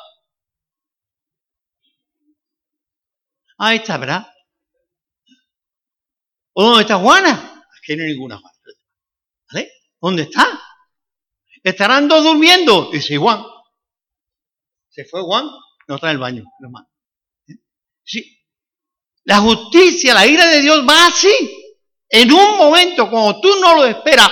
Ahí 3.58 3.78
está, 3.78 3.98
¿verdad? 3.98 4.28
¿O 6.54 6.64
dónde 6.64 6.82
está 6.82 6.98
Juana? 6.98 7.66
Aquí 7.78 7.96
no 7.96 8.04
hay 8.04 8.12
ninguna 8.14 8.38
Juana. 8.38 8.58
¿Dónde 10.00 10.24
está? 10.24 10.46
Estarán 11.64 12.08
dos 12.08 12.24
durmiendo. 12.24 12.90
Dice 12.92 13.18
Juan. 13.18 13.44
Se 14.90 15.06
fue 15.06 15.22
Juan, 15.22 15.46
no 15.88 15.96
está 15.96 16.08
en 16.08 16.14
el 16.14 16.20
baño, 16.20 16.44
hermano. 16.62 16.88
La 19.24 19.40
justicia, 19.40 20.14
la 20.14 20.26
ira 20.26 20.48
de 20.48 20.62
Dios 20.62 20.86
va 20.88 21.08
así. 21.08 21.34
En 22.10 22.32
un 22.32 22.58
momento, 22.58 23.10
cuando 23.10 23.42
tú 23.42 23.50
no 23.60 23.76
lo 23.76 23.86
esperas, 23.86 24.30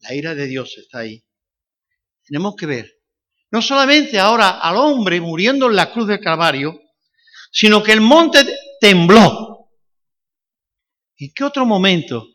la 0.00 0.14
ira 0.14 0.34
de 0.34 0.46
Dios 0.46 0.78
está 0.78 1.00
ahí. 1.00 1.24
Tenemos 2.24 2.54
que 2.54 2.66
ver, 2.66 3.00
no 3.50 3.60
solamente 3.60 4.18
ahora 4.18 4.60
al 4.60 4.76
hombre 4.76 5.20
muriendo 5.20 5.66
en 5.66 5.76
la 5.76 5.90
cruz 5.90 6.06
del 6.06 6.20
Calvario, 6.20 6.80
sino 7.50 7.82
que 7.82 7.92
el 7.92 8.00
monte 8.00 8.46
tembló. 8.80 9.70
¿En 11.16 11.32
qué 11.34 11.42
otro 11.42 11.66
momento? 11.66 12.28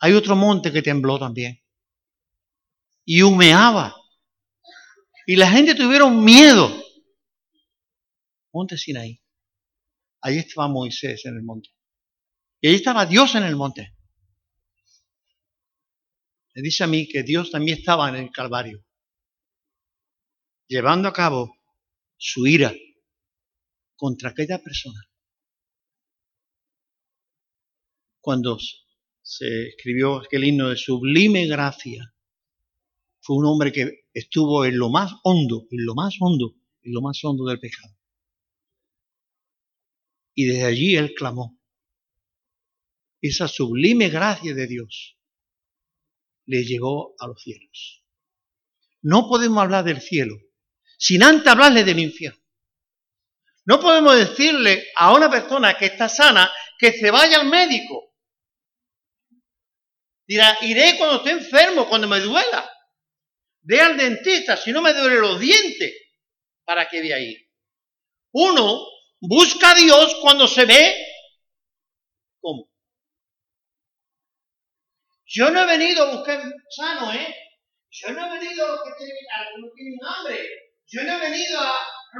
Hay 0.00 0.12
otro 0.12 0.36
monte 0.36 0.70
que 0.70 0.82
tembló 0.82 1.18
también. 1.18 1.62
Y 3.04 3.22
humeaba. 3.22 3.96
Y 5.26 5.36
la 5.36 5.50
gente 5.50 5.74
tuvieron 5.74 6.22
miedo. 6.22 6.81
Monte 8.52 8.76
Sinaí. 8.76 9.20
Ahí 10.20 10.38
estaba 10.38 10.68
Moisés 10.68 11.24
en 11.26 11.36
el 11.36 11.42
monte. 11.42 11.70
Y 12.60 12.68
ahí 12.68 12.74
estaba 12.76 13.06
Dios 13.06 13.34
en 13.34 13.42
el 13.44 13.56
monte. 13.56 13.96
Me 16.54 16.62
dice 16.62 16.84
a 16.84 16.86
mí 16.86 17.08
que 17.08 17.22
Dios 17.22 17.50
también 17.50 17.78
estaba 17.78 18.08
en 18.10 18.16
el 18.16 18.30
Calvario, 18.30 18.84
llevando 20.68 21.08
a 21.08 21.12
cabo 21.12 21.56
su 22.16 22.46
ira 22.46 22.72
contra 23.96 24.30
aquella 24.30 24.62
persona. 24.62 25.00
Cuando 28.20 28.58
se 29.22 29.68
escribió 29.68 30.18
aquel 30.18 30.44
himno 30.44 30.68
de 30.68 30.76
sublime 30.76 31.46
gracia, 31.46 32.14
fue 33.20 33.36
un 33.36 33.46
hombre 33.46 33.72
que 33.72 34.06
estuvo 34.12 34.64
en 34.64 34.78
lo 34.78 34.90
más 34.90 35.12
hondo, 35.24 35.66
en 35.70 35.86
lo 35.86 35.94
más 35.94 36.16
hondo, 36.20 36.54
en 36.82 36.92
lo 36.92 37.00
más 37.00 37.18
hondo 37.24 37.46
del 37.46 37.58
pecado. 37.58 37.96
Y 40.34 40.46
desde 40.46 40.64
allí 40.64 40.96
él 40.96 41.14
clamó, 41.14 41.60
esa 43.20 43.48
sublime 43.48 44.08
gracia 44.08 44.54
de 44.54 44.66
Dios 44.66 45.18
le 46.46 46.64
llegó 46.64 47.14
a 47.18 47.28
los 47.28 47.40
cielos. 47.40 48.04
No 49.02 49.28
podemos 49.28 49.62
hablar 49.62 49.84
del 49.84 50.00
cielo 50.00 50.36
sin 50.98 51.22
antes 51.24 51.48
hablarle 51.48 51.82
del 51.82 51.98
infierno. 51.98 52.40
No 53.64 53.80
podemos 53.80 54.16
decirle 54.16 54.86
a 54.96 55.12
una 55.12 55.28
persona 55.28 55.76
que 55.76 55.86
está 55.86 56.08
sana 56.08 56.52
que 56.78 56.92
se 56.92 57.10
vaya 57.10 57.40
al 57.40 57.48
médico. 57.48 58.14
Dirá, 60.26 60.58
iré 60.62 60.96
cuando 60.98 61.16
esté 61.16 61.30
enfermo, 61.30 61.88
cuando 61.88 62.06
me 62.08 62.20
duela. 62.20 62.70
Ve 63.62 63.80
al 63.80 63.96
dentista 63.96 64.56
si 64.56 64.72
no 64.72 64.80
me 64.80 64.92
duele 64.92 65.18
los 65.18 65.40
dientes. 65.40 65.92
¿Para 66.64 66.88
qué 66.88 67.00
voy 67.00 67.12
a 67.12 67.18
ir? 67.18 67.48
Uno 68.32 68.84
busca 69.22 69.70
a 69.70 69.74
Dios 69.74 70.16
cuando 70.20 70.46
se 70.46 70.66
ve 70.66 71.06
como 72.40 72.68
yo 75.24 75.50
no 75.50 75.62
he 75.62 75.66
venido 75.66 76.04
a 76.04 76.14
buscar 76.14 76.42
sano, 76.68 77.10
¿eh? 77.10 77.34
Yo 77.90 78.10
no 78.10 78.26
he 78.26 78.38
venido 78.38 78.66
a 78.66 78.84
que 78.84 78.90
tienen, 78.98 79.16
a 79.34 79.44
que 79.46 79.70
tienen 79.74 79.98
hambre. 80.06 80.48
Yo 80.86 81.02
no 81.04 81.12
he 81.12 81.20
venido 81.20 81.58
a... 81.58 81.72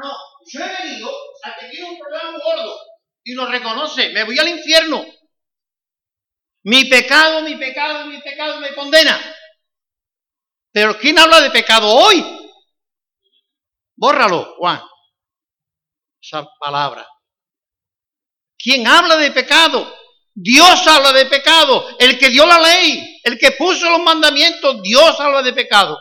No, 0.02 0.10
yo 0.46 0.64
he 0.64 0.82
venido 0.82 1.10
a 1.44 1.56
que 1.58 1.66
tiene 1.68 1.90
un 1.90 1.98
problema 1.98 2.38
gordo 2.42 2.78
y 3.22 3.34
lo 3.34 3.46
reconoce. 3.46 4.10
Me 4.10 4.24
voy 4.24 4.38
al 4.38 4.48
infierno. 4.48 5.04
Mi 6.64 6.86
pecado, 6.86 7.42
mi 7.42 7.56
pecado, 7.56 8.06
mi 8.06 8.18
pecado 8.22 8.60
me 8.60 8.74
condena. 8.74 9.20
Pero 10.72 10.98
¿quién 10.98 11.18
habla 11.18 11.42
de 11.42 11.50
pecado 11.50 11.88
hoy? 11.88 12.24
Bórralo, 13.94 14.54
Juan. 14.56 14.80
Esa 16.22 16.48
palabra. 16.60 17.06
¿Quién 18.56 18.86
habla 18.86 19.16
de 19.16 19.32
pecado? 19.32 19.92
Dios 20.34 20.86
habla 20.86 21.12
de 21.12 21.26
pecado. 21.26 21.84
El 21.98 22.16
que 22.16 22.30
dio 22.30 22.46
la 22.46 22.60
ley, 22.60 23.20
el 23.24 23.38
que 23.38 23.52
puso 23.52 23.90
los 23.90 24.00
mandamientos, 24.00 24.80
Dios 24.82 25.18
habla 25.18 25.42
de 25.42 25.52
pecado. 25.52 25.98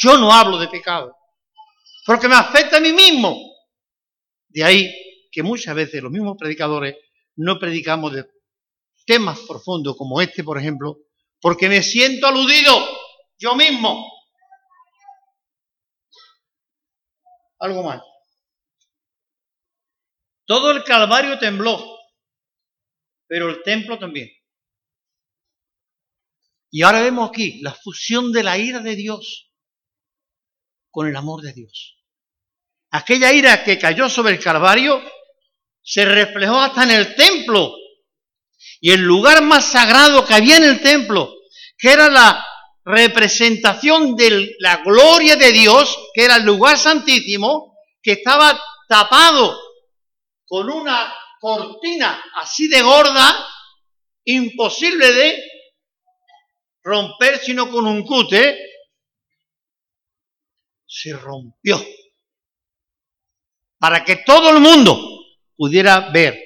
Yo 0.00 0.16
no 0.16 0.32
hablo 0.32 0.58
de 0.58 0.68
pecado. 0.68 1.14
Porque 2.06 2.26
me 2.26 2.36
afecta 2.36 2.78
a 2.78 2.80
mí 2.80 2.92
mismo. 2.92 3.36
De 4.48 4.64
ahí 4.64 4.90
que 5.30 5.42
muchas 5.42 5.74
veces 5.74 6.02
los 6.02 6.10
mismos 6.10 6.36
predicadores 6.38 6.96
no 7.36 7.58
predicamos 7.58 8.12
de 8.12 8.24
temas 9.04 9.38
profundos 9.40 9.96
como 9.96 10.20
este, 10.20 10.42
por 10.42 10.58
ejemplo, 10.58 10.98
porque 11.40 11.68
me 11.68 11.82
siento 11.82 12.26
aludido 12.26 12.72
yo 13.38 13.54
mismo. 13.54 14.10
Algo 17.58 17.82
más. 17.82 18.09
Todo 20.50 20.72
el 20.72 20.82
Calvario 20.82 21.38
tembló 21.38 21.96
pero 23.28 23.48
el 23.48 23.62
templo 23.62 23.96
también. 23.96 24.28
Y 26.72 26.82
ahora 26.82 27.02
vemos 27.02 27.28
aquí 27.28 27.60
la 27.62 27.72
fusión 27.72 28.32
de 28.32 28.42
la 28.42 28.58
ira 28.58 28.80
de 28.80 28.96
Dios 28.96 29.52
con 30.90 31.06
el 31.06 31.14
amor 31.14 31.42
de 31.42 31.52
Dios. 31.52 32.02
Aquella 32.90 33.32
ira 33.32 33.62
que 33.62 33.78
cayó 33.78 34.08
sobre 34.08 34.32
el 34.32 34.40
Calvario 34.40 35.00
se 35.80 36.04
reflejó 36.04 36.58
hasta 36.58 36.82
en 36.82 36.90
el 36.90 37.14
templo. 37.14 37.72
Y 38.80 38.90
el 38.90 39.02
lugar 39.02 39.44
más 39.44 39.70
sagrado 39.70 40.24
que 40.24 40.34
había 40.34 40.56
en 40.56 40.64
el 40.64 40.80
templo, 40.80 41.32
que 41.78 41.92
era 41.92 42.10
la 42.10 42.44
representación 42.84 44.16
de 44.16 44.56
la 44.58 44.78
gloria 44.78 45.36
de 45.36 45.52
Dios, 45.52 45.96
que 46.12 46.24
era 46.24 46.34
el 46.34 46.44
lugar 46.44 46.76
santísimo, 46.76 47.78
que 48.02 48.14
estaba 48.14 48.60
tapado 48.88 49.69
con 50.50 50.68
una 50.68 51.14
cortina 51.38 52.20
así 52.34 52.66
de 52.66 52.82
gorda, 52.82 53.48
imposible 54.24 55.12
de 55.12 55.38
romper 56.82 57.38
sino 57.38 57.70
con 57.70 57.86
un 57.86 58.02
cute, 58.02 58.58
se 60.84 61.12
rompió 61.12 61.80
para 63.78 64.04
que 64.04 64.16
todo 64.26 64.50
el 64.50 64.58
mundo 64.58 65.00
pudiera 65.56 66.10
ver 66.10 66.36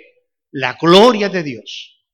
la 0.51 0.75
gloria 0.75 1.31
de 1.31 1.43
Dios. 1.43 2.05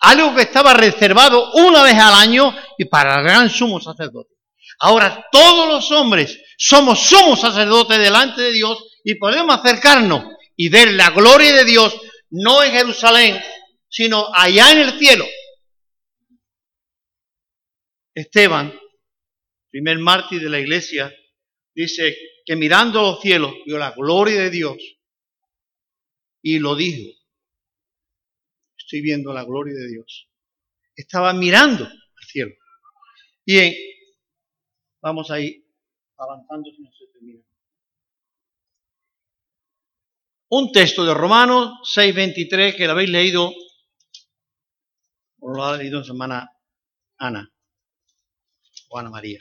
Algo 0.00 0.34
que 0.34 0.42
estaba 0.42 0.74
reservado 0.74 1.52
una 1.54 1.82
vez 1.82 1.94
al 1.94 2.12
año 2.12 2.54
y 2.76 2.84
para 2.84 3.14
el 3.14 3.24
gran 3.24 3.48
sumo 3.48 3.80
sacerdote. 3.80 4.34
Ahora 4.80 5.26
todos 5.32 5.66
los 5.66 5.90
hombres 5.92 6.38
somos 6.58 7.00
sumos 7.00 7.40
sacerdotes 7.40 7.98
delante 7.98 8.42
de 8.42 8.52
Dios 8.52 8.84
y 9.02 9.14
podemos 9.14 9.58
acercarnos 9.58 10.35
y 10.56 10.68
ver 10.68 10.92
la 10.92 11.10
gloria 11.10 11.54
de 11.54 11.64
Dios 11.64 12.00
no 12.30 12.62
en 12.62 12.72
Jerusalén, 12.72 13.40
sino 13.88 14.26
allá 14.34 14.72
en 14.72 14.78
el 14.88 14.98
cielo. 14.98 15.26
Esteban, 18.14 18.72
primer 19.70 19.98
mártir 19.98 20.40
de 20.40 20.48
la 20.48 20.58
iglesia, 20.58 21.14
dice 21.74 22.16
que 22.44 22.56
mirando 22.56 23.02
los 23.02 23.20
cielos 23.20 23.52
vio 23.66 23.78
la 23.78 23.90
gloria 23.90 24.40
de 24.40 24.50
Dios 24.50 24.76
y 26.42 26.58
lo 26.58 26.74
dijo. 26.74 27.12
Estoy 28.78 29.00
viendo 29.02 29.32
la 29.32 29.44
gloria 29.44 29.74
de 29.74 29.88
Dios. 29.88 30.30
Estaba 30.94 31.34
mirando 31.34 31.84
al 31.84 32.24
cielo. 32.24 32.54
Bien, 33.44 33.74
vamos 35.02 35.30
ahí 35.30 35.62
avanzando 36.16 36.70
si 36.70 36.82
no 36.82 36.90
se 36.92 37.06
termina. 37.12 37.42
Un 40.48 40.70
texto 40.70 41.04
de 41.04 41.12
Romanos 41.12 41.80
6:23 41.94 42.76
que 42.76 42.86
lo 42.86 42.92
habéis 42.92 43.10
leído, 43.10 43.52
o 45.40 45.50
lo 45.50 45.64
ha 45.64 45.76
leído 45.76 45.98
en 45.98 46.04
semana 46.04 46.50
Ana 47.18 47.52
o 48.88 48.98
Ana 48.98 49.10
María. 49.10 49.38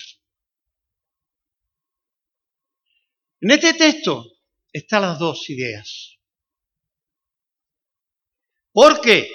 En 3.42 3.52
este 3.52 3.74
texto 3.74 4.26
están 4.74 5.04
las 5.04 5.20
dos 5.20 5.50
ideas. 5.50 6.18
Porque 8.72 9.30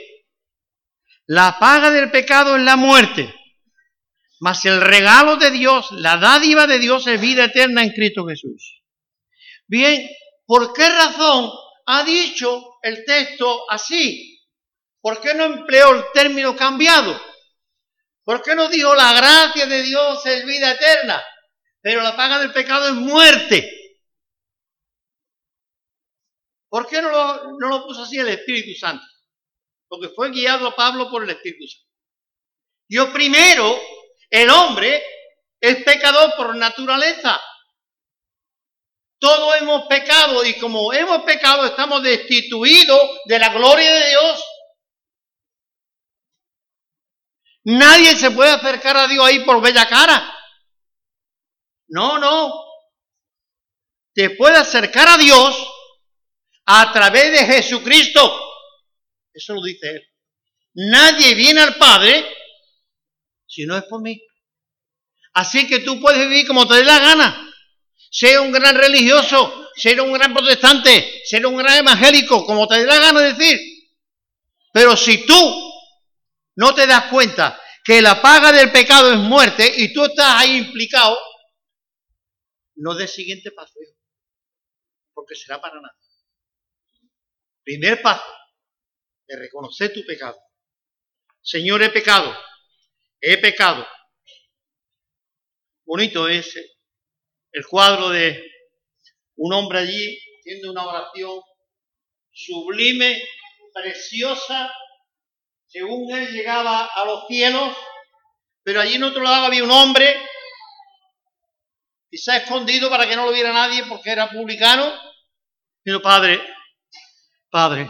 la 1.27 1.59
paga 1.59 1.91
del 1.91 2.11
pecado 2.11 2.57
es 2.57 2.63
la 2.63 2.77
muerte, 2.77 3.33
mas 4.41 4.65
el 4.65 4.81
regalo 4.81 5.37
de 5.37 5.51
Dios, 5.51 5.93
la 5.93 6.17
dádiva 6.17 6.67
de 6.67 6.79
Dios 6.79 7.07
es 7.07 7.21
vida 7.21 7.45
eterna 7.45 7.83
en 7.83 7.91
Cristo 7.91 8.27
Jesús. 8.27 8.83
Bien, 9.67 10.07
¿por 10.51 10.73
qué 10.73 10.89
razón 10.89 11.49
ha 11.87 12.03
dicho 12.03 12.81
el 12.83 13.05
texto 13.05 13.71
así? 13.71 14.45
¿Por 15.01 15.21
qué 15.21 15.33
no 15.33 15.45
empleó 15.45 15.95
el 15.95 16.05
término 16.13 16.57
cambiado? 16.57 17.17
¿Por 18.25 18.43
qué 18.43 18.57
no 18.57 18.69
dijo 18.69 18.93
la 18.97 19.13
gracia 19.13 19.67
de 19.67 19.83
Dios 19.83 20.27
es 20.27 20.45
vida 20.45 20.73
eterna? 20.73 21.23
Pero 21.81 22.03
la 22.03 22.17
paga 22.17 22.41
del 22.41 22.53
pecado 22.53 22.89
es 22.89 22.95
muerte. 22.95 23.95
¿Por 26.69 26.89
qué 26.89 27.01
no 27.01 27.11
lo, 27.11 27.57
no 27.57 27.69
lo 27.69 27.87
puso 27.87 28.03
así 28.03 28.19
el 28.19 28.31
Espíritu 28.31 28.77
Santo? 28.77 29.07
Porque 29.87 30.09
fue 30.09 30.33
guiado 30.33 30.67
a 30.67 30.75
Pablo 30.75 31.09
por 31.13 31.23
el 31.23 31.31
Espíritu 31.31 31.65
Santo. 31.69 31.87
Yo 32.89 33.13
primero, 33.13 33.79
el 34.29 34.51
hombre 34.51 35.01
es 35.61 35.85
pecador 35.85 36.35
por 36.37 36.57
naturaleza. 36.57 37.41
Todos 39.21 39.61
hemos 39.61 39.87
pecado 39.87 40.43
y 40.47 40.59
como 40.59 40.95
hemos 40.95 41.23
pecado 41.25 41.67
estamos 41.67 42.03
destituidos 42.03 43.21
de 43.27 43.39
la 43.39 43.51
gloria 43.51 43.93
de 43.93 44.09
Dios. 44.09 44.45
Nadie 47.65 48.17
se 48.17 48.31
puede 48.31 48.51
acercar 48.51 48.97
a 48.97 49.07
Dios 49.07 49.25
ahí 49.25 49.41
por 49.45 49.61
bella 49.61 49.87
cara. 49.87 50.35
No, 51.89 52.19
no. 52.19 52.51
Te 54.15 54.31
puede 54.31 54.57
acercar 54.57 55.07
a 55.07 55.19
Dios 55.19 55.69
a 56.65 56.91
través 56.91 57.31
de 57.31 57.55
Jesucristo. 57.55 58.21
Eso 59.35 59.53
lo 59.53 59.63
dice 59.63 59.91
él. 59.91 60.03
Nadie 60.73 61.35
viene 61.35 61.61
al 61.61 61.77
Padre 61.77 62.27
si 63.47 63.67
no 63.67 63.77
es 63.77 63.85
por 63.85 64.01
mí. 64.01 64.19
Así 65.35 65.69
que 65.69 65.81
tú 65.81 66.01
puedes 66.01 66.27
vivir 66.27 66.47
como 66.47 66.67
te 66.67 66.77
dé 66.77 66.85
la 66.85 66.99
gana. 67.01 67.50
Sea 68.11 68.41
un 68.41 68.51
gran 68.51 68.75
religioso, 68.75 69.71
ser 69.77 70.01
un 70.01 70.13
gran 70.13 70.35
protestante, 70.35 71.23
ser 71.25 71.47
un 71.47 71.57
gran 71.57 71.79
evangélico, 71.79 72.45
como 72.45 72.67
te 72.67 72.81
dé 72.81 72.87
la 72.87 72.99
gana 72.99 73.21
de 73.21 73.35
decir. 73.35 73.61
Pero 74.73 74.97
si 74.97 75.25
tú 75.25 75.73
no 76.57 76.75
te 76.75 76.87
das 76.87 77.05
cuenta 77.05 77.61
que 77.85 78.03
la 78.03 78.21
paga 78.21 78.53
del 78.53 78.73
pecado 78.73 79.13
es 79.13 79.19
muerte 79.19 79.73
y 79.77 79.93
tú 79.93 80.05
estás 80.05 80.41
ahí 80.41 80.57
implicado, 80.59 81.19
no 82.77 82.95
des 82.95 83.13
siguiente 83.13 83.53
paso, 83.53 83.75
porque 85.15 85.35
será 85.35 85.61
para 85.61 85.77
nada. 85.77 85.97
Primer 87.63 88.03
paso 88.03 88.25
de 89.27 89.37
reconocer 89.37 89.93
tu 89.93 90.05
pecado. 90.05 90.37
Señor, 91.43 91.83
he 91.83 91.91
pecado. 91.91 92.37
He 93.21 93.39
pecado. 93.39 93.87
Bonito 95.85 96.29
es 96.29 96.55
el 97.53 97.67
cuadro 97.67 98.11
de 98.11 98.45
un 99.37 99.53
hombre 99.53 99.81
allí 99.81 100.19
haciendo 100.41 100.71
una 100.73 100.87
oración 100.87 101.41
sublime, 102.33 103.23
preciosa, 103.73 104.73
según 105.67 106.15
él 106.17 106.33
llegaba 106.33 106.87
a 106.87 107.05
los 107.05 107.27
cielos, 107.29 107.77
pero 108.63 108.81
allí 108.81 108.95
en 108.95 109.05
otro 109.05 109.23
lado 109.23 109.47
había 109.47 109.65
un 109.65 109.71
hombre, 109.71 110.17
quizá 112.11 112.37
escondido 112.37 112.91
para 112.91 113.09
que 113.09 113.17
no 113.17 113.25
lo 113.25 113.33
viera 113.33 113.53
nadie 113.53 113.85
porque 113.89 114.11
era 114.11 114.31
publicano, 114.31 114.93
pero 115.83 116.03
Padre, 116.03 116.41
Padre, 117.51 117.89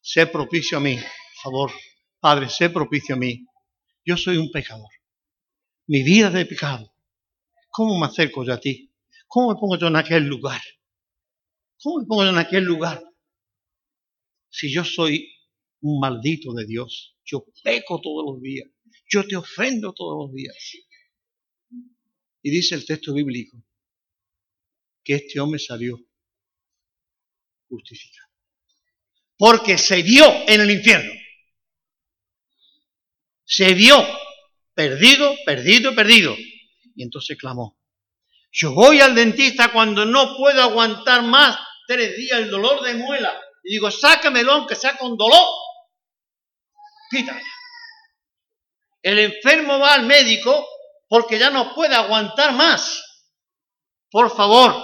sé 0.00 0.26
propicio 0.26 0.78
a 0.78 0.80
mí, 0.80 0.96
por 0.96 1.42
favor. 1.42 1.72
Padre, 2.20 2.48
sé 2.48 2.70
propicio 2.70 3.14
a 3.14 3.18
mí. 3.18 3.46
Yo 4.04 4.16
soy 4.16 4.36
un 4.36 4.50
pecador. 4.50 4.90
Mi 5.86 6.02
vida 6.02 6.30
de 6.30 6.46
pecado. 6.46 6.91
¿Cómo 7.72 7.98
me 7.98 8.06
acerco 8.06 8.44
yo 8.44 8.52
a 8.52 8.60
ti? 8.60 8.92
¿Cómo 9.26 9.48
me 9.48 9.54
pongo 9.58 9.78
yo 9.78 9.88
en 9.88 9.96
aquel 9.96 10.24
lugar? 10.24 10.60
¿Cómo 11.82 12.00
me 12.00 12.06
pongo 12.06 12.24
yo 12.24 12.30
en 12.30 12.38
aquel 12.38 12.64
lugar? 12.64 13.02
Si 14.50 14.72
yo 14.72 14.84
soy 14.84 15.28
un 15.80 15.98
maldito 15.98 16.52
de 16.52 16.66
Dios, 16.66 17.16
yo 17.24 17.46
peco 17.64 18.00
todos 18.00 18.24
los 18.30 18.42
días, 18.42 18.68
yo 19.10 19.26
te 19.26 19.36
ofendo 19.36 19.94
todos 19.94 20.26
los 20.26 20.34
días. 20.34 20.54
Y 22.42 22.50
dice 22.50 22.74
el 22.74 22.84
texto 22.84 23.14
bíblico 23.14 23.64
que 25.02 25.14
este 25.14 25.40
hombre 25.40 25.58
salió 25.58 25.98
justificado 27.68 28.32
porque 29.38 29.76
se 29.76 30.02
vio 30.02 30.24
en 30.46 30.60
el 30.60 30.70
infierno. 30.70 31.12
Se 33.44 33.74
vio 33.74 33.96
perdido, 34.72 35.34
perdido, 35.44 35.94
perdido. 35.96 36.36
Y 36.94 37.02
entonces 37.02 37.36
clamó. 37.38 37.78
Yo 38.50 38.72
voy 38.72 39.00
al 39.00 39.14
dentista 39.14 39.72
cuando 39.72 40.04
no 40.04 40.36
puedo 40.36 40.62
aguantar 40.62 41.22
más 41.22 41.58
tres 41.86 42.16
días 42.16 42.40
el 42.40 42.50
dolor 42.50 42.82
de 42.82 42.94
muela. 42.94 43.40
Y 43.64 43.72
digo, 43.72 43.90
sácamelo 43.90 44.52
aunque 44.52 44.74
sea 44.74 44.96
con 44.96 45.16
dolor. 45.16 45.46
Quítale. 47.10 47.42
El 49.02 49.18
enfermo 49.18 49.78
va 49.78 49.94
al 49.94 50.06
médico 50.06 50.66
porque 51.08 51.38
ya 51.38 51.50
no 51.50 51.74
puede 51.74 51.94
aguantar 51.94 52.52
más. 52.52 53.02
Por 54.10 54.34
favor, 54.34 54.74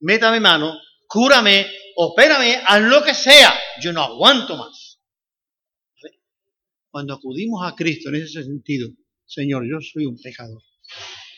métame 0.00 0.40
mano 0.40 0.78
cúrame, 1.08 1.66
opérame, 1.96 2.62
haz 2.64 2.82
lo 2.82 3.02
que 3.02 3.14
sea, 3.14 3.52
yo 3.80 3.92
no 3.92 4.02
aguanto 4.02 4.56
más. 4.56 5.00
Cuando 6.90 7.14
acudimos 7.14 7.66
a 7.66 7.74
Cristo 7.74 8.10
en 8.10 8.16
ese 8.16 8.44
sentido, 8.44 8.88
Señor, 9.28 9.64
yo 9.70 9.78
soy 9.80 10.06
un 10.06 10.18
pecador 10.18 10.62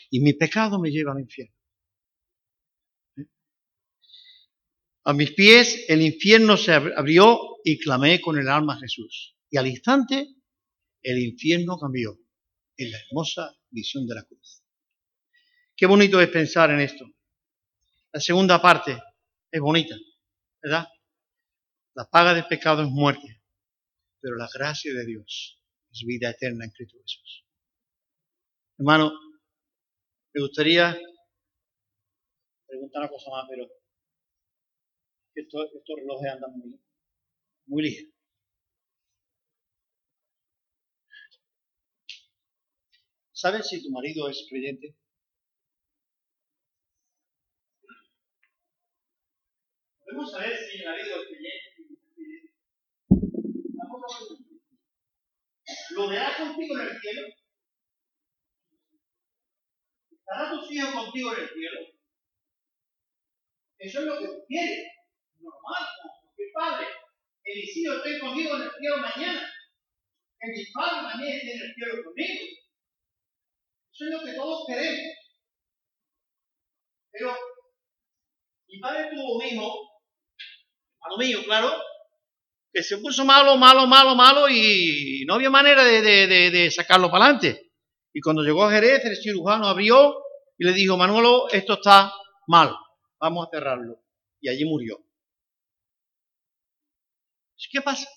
y 0.09 0.21
mi 0.21 0.33
pecado 0.33 0.79
me 0.79 0.89
lleva 0.89 1.11
al 1.11 1.19
infierno. 1.19 1.53
A 5.03 5.13
mis 5.13 5.31
pies 5.31 5.85
el 5.89 6.01
infierno 6.01 6.55
se 6.55 6.71
abrió 6.73 7.57
y 7.65 7.77
clamé 7.77 8.21
con 8.21 8.37
el 8.37 8.47
alma 8.47 8.75
a 8.75 8.79
Jesús. 8.79 9.35
Y 9.49 9.57
al 9.57 9.67
instante 9.67 10.27
el 11.01 11.19
infierno 11.19 11.77
cambió 11.77 12.17
en 12.77 12.91
la 12.91 12.97
hermosa 12.99 13.57
visión 13.69 14.07
de 14.07 14.15
la 14.15 14.23
cruz. 14.23 14.63
Qué 15.75 15.85
bonito 15.85 16.21
es 16.21 16.29
pensar 16.29 16.71
en 16.71 16.79
esto. 16.79 17.05
La 18.13 18.21
segunda 18.21 18.61
parte, 18.61 18.97
es 19.51 19.59
bonita, 19.59 19.95
¿verdad? 20.61 20.87
La 21.93 22.09
paga 22.09 22.33
del 22.33 22.45
pecado 22.45 22.83
es 22.83 22.89
muerte, 22.89 23.41
pero 24.21 24.35
la 24.35 24.47
gracia 24.53 24.93
de 24.93 25.05
Dios 25.05 25.61
es 25.91 26.03
vida 26.05 26.29
eterna 26.29 26.63
en 26.65 26.71
Cristo 26.71 26.97
Jesús. 27.01 27.45
Hermano, 28.81 29.11
me 30.33 30.41
gustaría 30.41 30.99
preguntar 32.65 33.01
una 33.03 33.09
cosa 33.09 33.29
más, 33.29 33.45
pero 33.47 33.67
estos, 35.35 35.69
relojes 35.97 36.31
andan 36.31 36.51
muy, 36.57 36.81
muy 37.67 37.83
ligeros. 37.83 38.11
¿Sabes 43.33 43.69
si 43.69 43.83
tu 43.83 43.91
marido 43.91 44.27
es 44.27 44.47
creyente? 44.49 44.95
Podemos 50.03 50.31
saber 50.31 50.57
si 50.57 50.79
el 50.79 50.85
marido 50.85 51.21
es 51.21 51.27
creyente. 51.27 51.83
¿Lo 55.91 56.09
verás 56.09 56.37
contigo 56.37 56.79
en 56.79 56.87
el 56.87 56.99
cielo? 56.99 57.40
¿Estará 60.31 60.49
tu 60.49 60.71
hijos 60.71 60.93
contigo 60.93 61.33
en 61.33 61.41
el 61.41 61.49
cielo? 61.49 61.79
Eso 63.79 63.99
es 63.99 64.05
lo 64.05 64.17
que 64.17 64.27
tú 64.27 64.45
quieres. 64.47 64.87
Normal, 65.39 65.87
porque 66.23 66.43
padre, 66.53 66.87
hijos 67.43 67.97
estén 67.97 68.19
conmigo 68.21 68.55
en 68.55 68.61
el 68.61 68.71
cielo 68.71 68.97
mañana. 68.97 69.51
Que 70.39 70.51
mi 70.51 70.71
padre 70.71 71.09
también 71.11 71.35
esté 71.35 71.51
en 71.51 71.61
el 71.61 71.73
cielo 71.73 72.03
conmigo. 72.05 72.45
Eso 73.93 74.05
es 74.05 74.11
lo 74.11 74.23
que 74.23 74.33
todos 74.33 74.65
queremos. 74.67 75.15
Pero 77.11 77.37
mi 78.67 78.79
padre 78.79 79.09
tuvo 79.11 79.35
un 79.35 79.45
hijo, 79.45 80.01
lo 81.09 81.17
mío, 81.17 81.43
claro, 81.43 81.73
que 82.71 82.81
se 82.81 82.99
puso 82.99 83.25
malo, 83.25 83.57
malo, 83.57 83.85
malo, 83.85 84.15
malo 84.15 84.47
y 84.47 85.25
no 85.27 85.33
había 85.33 85.49
manera 85.49 85.83
de, 85.83 86.71
sacarlo 86.71 87.11
para 87.11 87.25
adelante. 87.25 87.70
Y 88.13 88.21
cuando 88.21 88.43
llegó 88.43 88.65
a 88.65 88.71
Jerez, 88.71 89.05
el 89.05 89.17
cirujano 89.17 89.67
abrió 89.67 90.15
y 90.57 90.65
le 90.65 90.73
dijo, 90.73 90.97
Manuelo, 90.97 91.49
esto 91.49 91.73
está 91.73 92.13
mal, 92.47 92.75
vamos 93.19 93.47
a 93.47 93.49
cerrarlo. 93.51 94.03
Y 94.39 94.49
allí 94.49 94.65
murió. 94.65 95.03
¿Qué 97.71 97.81
pasa? 97.81 98.07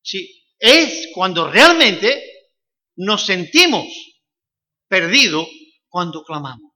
Sí, 0.00 0.46
es 0.58 1.10
cuando 1.14 1.50
realmente 1.50 2.22
nos 2.96 3.26
sentimos 3.26 3.86
perdidos 4.88 5.46
cuando 5.88 6.24
clamamos. 6.24 6.72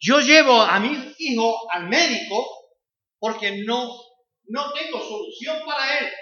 Yo 0.00 0.20
llevo 0.20 0.62
a 0.62 0.80
mi 0.80 1.14
hijo 1.18 1.70
al 1.70 1.88
médico 1.88 2.46
porque 3.18 3.62
no, 3.64 3.94
no 4.44 4.72
tengo 4.72 4.98
solución 4.98 5.64
para 5.66 5.98
él. 5.98 6.12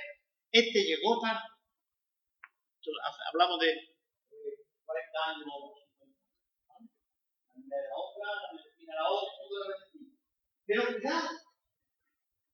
Este 0.50 0.82
llegó 0.82 1.20
tarde. 1.20 1.40
Hablamos 3.32 3.60
de 3.60 3.76
40 4.84 5.24
años, 5.28 5.46
la 7.68 7.96
otra, 7.96 8.26
la 8.40 8.52
medicina 8.52 8.94
la 8.94 9.08
otra, 9.08 9.34
la 9.60 9.68
medicina. 9.68 10.16
Pero 10.66 10.86
cuidado, 10.86 11.28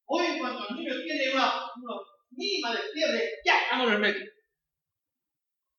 hoy 0.07 0.39
cuando 0.39 0.69
el 0.69 0.77
niño 0.77 0.95
tiene 1.05 1.33
una, 1.33 1.71
una 1.77 1.95
mínima 2.31 2.73
de 2.73 2.83
fiebre, 2.93 3.39
ya 3.45 3.63
estamos 3.63 3.87
en 3.87 3.95
el 3.95 4.01
médico. 4.01 4.33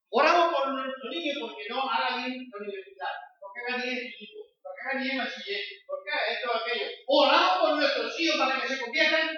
Oramos 0.10 0.56
por 0.56 0.70
nuestro 0.72 1.10
niño 1.10 1.34
porque 1.42 1.68
no 1.70 1.82
haga 1.84 2.18
bien 2.18 2.48
la 2.50 2.58
universidad, 2.58 3.14
porque 3.42 3.60
haga 3.68 3.84
bien 3.84 3.98
el 3.98 4.06
instituto, 4.06 4.56
porque 4.64 4.82
haga 4.82 5.04
bien 5.04 5.12
el 5.12 5.26
bachiller, 5.26 5.62
porque 5.86 6.10
haga 6.10 6.28
esto 6.32 6.52
o 6.52 6.56
aquello. 6.56 6.88
Oramos 7.06 7.58
por 7.60 7.76
nuestros 7.76 8.20
hijos 8.20 8.38
para 8.38 8.62
que 8.62 8.68
se 8.70 8.80
conviertan. 8.80 9.30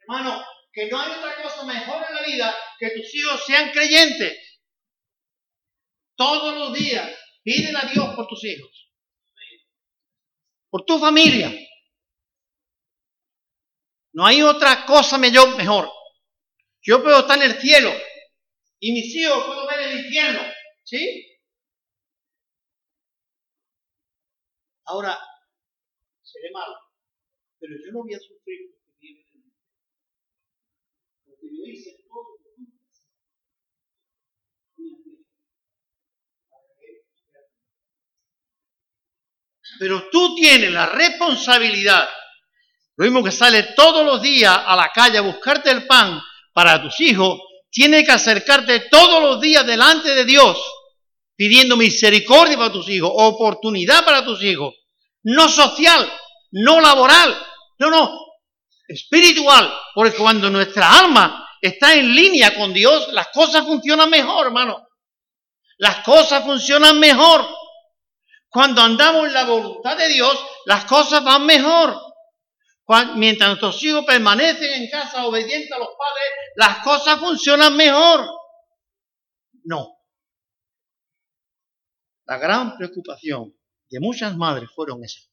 Hermano, 0.00 0.53
que 0.74 0.88
no 0.88 1.00
hay 1.00 1.12
otra 1.12 1.40
cosa 1.42 1.64
mejor 1.64 2.04
en 2.08 2.14
la 2.14 2.22
vida 2.22 2.54
que 2.78 2.90
tus 2.90 3.14
hijos 3.14 3.44
sean 3.46 3.70
creyentes. 3.70 4.36
Todos 6.16 6.56
los 6.56 6.74
días 6.74 7.10
piden 7.42 7.76
a 7.76 7.82
Dios 7.92 8.14
por 8.14 8.26
tus 8.26 8.44
hijos, 8.44 8.90
por 10.68 10.84
tu 10.84 10.98
familia. 10.98 11.52
No 14.12 14.26
hay 14.26 14.42
otra 14.42 14.84
cosa 14.86 15.18
mejor. 15.18 15.90
Yo 16.82 17.02
puedo 17.02 17.20
estar 17.20 17.36
en 17.38 17.50
el 17.50 17.60
cielo 17.60 17.90
y 18.78 18.92
mis 18.92 19.14
hijos 19.14 19.44
puedo 19.44 19.66
ver 19.66 19.80
el 19.80 20.04
infierno. 20.04 20.40
¿Sí? 20.84 21.30
Ahora, 24.86 25.18
seré 26.22 26.50
malo, 26.52 26.74
pero 27.58 27.72
yo 27.74 27.92
no 27.92 28.02
voy 28.02 28.14
a 28.14 28.18
sufrir 28.18 28.70
porque 28.70 28.92
vive 29.00 29.24
en 31.26 31.32
el 31.32 31.53
Pero 39.78 40.08
tú 40.10 40.34
tienes 40.36 40.70
la 40.70 40.86
responsabilidad, 40.86 42.08
lo 42.96 43.04
mismo 43.04 43.24
que 43.24 43.32
sale 43.32 43.74
todos 43.74 44.04
los 44.04 44.22
días 44.22 44.56
a 44.64 44.76
la 44.76 44.90
calle 44.90 45.18
a 45.18 45.22
buscarte 45.22 45.70
el 45.70 45.86
pan 45.86 46.20
para 46.52 46.80
tus 46.80 47.00
hijos, 47.00 47.40
tienes 47.70 48.04
que 48.04 48.12
acercarte 48.12 48.88
todos 48.88 49.20
los 49.20 49.40
días 49.40 49.66
delante 49.66 50.14
de 50.14 50.24
Dios 50.24 50.56
pidiendo 51.36 51.76
misericordia 51.76 52.56
para 52.56 52.72
tus 52.72 52.88
hijos, 52.88 53.10
oportunidad 53.12 54.04
para 54.04 54.24
tus 54.24 54.42
hijos, 54.44 54.72
no 55.24 55.48
social, 55.48 56.08
no 56.52 56.80
laboral, 56.80 57.36
no, 57.80 57.90
no, 57.90 58.16
espiritual, 58.86 59.74
porque 59.94 60.16
cuando 60.16 60.48
nuestra 60.50 61.00
alma 61.00 61.43
está 61.68 61.94
en 61.94 62.14
línea 62.14 62.54
con 62.54 62.72
Dios, 62.72 63.12
las 63.12 63.28
cosas 63.28 63.64
funcionan 63.64 64.10
mejor, 64.10 64.46
hermano. 64.46 64.86
Las 65.78 66.04
cosas 66.04 66.44
funcionan 66.44 66.98
mejor. 66.98 67.46
Cuando 68.48 68.82
andamos 68.82 69.26
en 69.26 69.32
la 69.32 69.44
voluntad 69.44 69.96
de 69.96 70.08
Dios, 70.08 70.38
las 70.66 70.84
cosas 70.84 71.24
van 71.24 71.44
mejor 71.44 72.14
mientras 73.16 73.48
nuestros 73.48 73.82
hijos 73.82 74.04
permanecen 74.04 74.82
en 74.82 74.90
casa 74.90 75.26
obedientes 75.26 75.72
a 75.72 75.78
los 75.78 75.88
padres, 75.88 76.52
las 76.56 76.78
cosas 76.84 77.18
funcionan 77.18 77.76
mejor. 77.76 78.28
No. 79.64 79.98
La 82.26 82.38
gran 82.38 82.76
preocupación 82.76 83.54
de 83.88 84.00
muchas 84.00 84.36
madres 84.36 84.70
fueron 84.74 85.02
esas. 85.02 85.30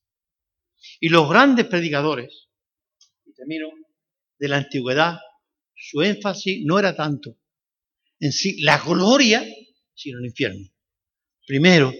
Y 0.99 1.09
los 1.09 1.29
grandes 1.29 1.67
predicadores, 1.67 2.49
y 3.25 3.33
termino, 3.33 3.67
de 4.37 4.47
la 4.47 4.57
antigüedad, 4.57 5.19
su 5.81 6.01
énfasis 6.01 6.63
no 6.65 6.79
era 6.79 6.95
tanto 6.95 7.37
en 8.19 8.31
sí 8.31 8.61
la 8.61 8.77
gloria, 8.77 9.43
sino 9.93 10.19
el 10.19 10.25
infierno. 10.25 10.67
Primero, 11.45 11.91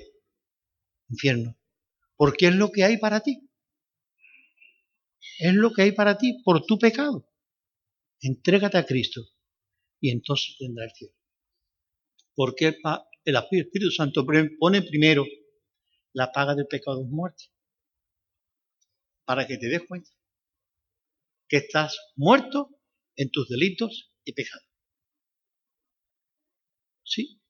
infierno. 1.09 1.57
Porque 2.15 2.47
es 2.47 2.55
lo 2.55 2.71
que 2.71 2.83
hay 2.83 2.97
para 2.97 3.21
ti 3.21 3.51
es 5.41 5.55
lo 5.55 5.73
que 5.73 5.81
hay 5.81 5.91
para 5.91 6.17
ti 6.17 6.39
por 6.43 6.65
tu 6.65 6.77
pecado. 6.77 7.27
Entrégate 8.19 8.77
a 8.77 8.85
Cristo 8.85 9.21
y 9.99 10.11
entonces 10.11 10.55
tendrás 10.59 10.91
el 10.91 10.95
cielo. 10.95 11.13
Porque 12.35 12.77
el 13.25 13.35
Espíritu 13.35 13.89
Santo 13.89 14.23
pone 14.59 14.81
primero 14.83 15.25
la 16.13 16.31
paga 16.31 16.53
del 16.53 16.67
pecado 16.67 17.03
es 17.03 17.09
muerte. 17.09 17.45
Para 19.25 19.47
que 19.47 19.57
te 19.57 19.67
des 19.67 19.81
cuenta 19.87 20.11
que 21.47 21.57
estás 21.57 21.97
muerto 22.15 22.69
en 23.15 23.31
tus 23.31 23.47
delitos 23.47 24.11
y 24.23 24.33
pecados. 24.33 24.67
¿Sí? 27.03 27.41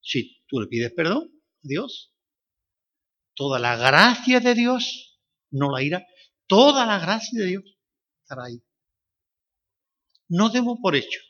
Si 0.00 0.42
tú 0.46 0.60
le 0.60 0.68
pides 0.68 0.92
perdón 0.92 1.30
a 1.32 1.66
Dios, 1.68 2.12
toda 3.34 3.58
la 3.58 3.76
gracia 3.76 4.40
de 4.40 4.54
Dios, 4.54 5.20
no 5.50 5.70
la 5.70 5.82
ira, 5.82 6.06
Toda 6.46 6.84
la 6.84 6.98
gracia 6.98 7.40
de 7.40 7.46
Dios 7.46 7.64
estará 8.22 8.44
ahí. 8.44 8.62
No 10.28 10.50
demos 10.50 10.78
por 10.82 10.94
hecho 10.96 11.20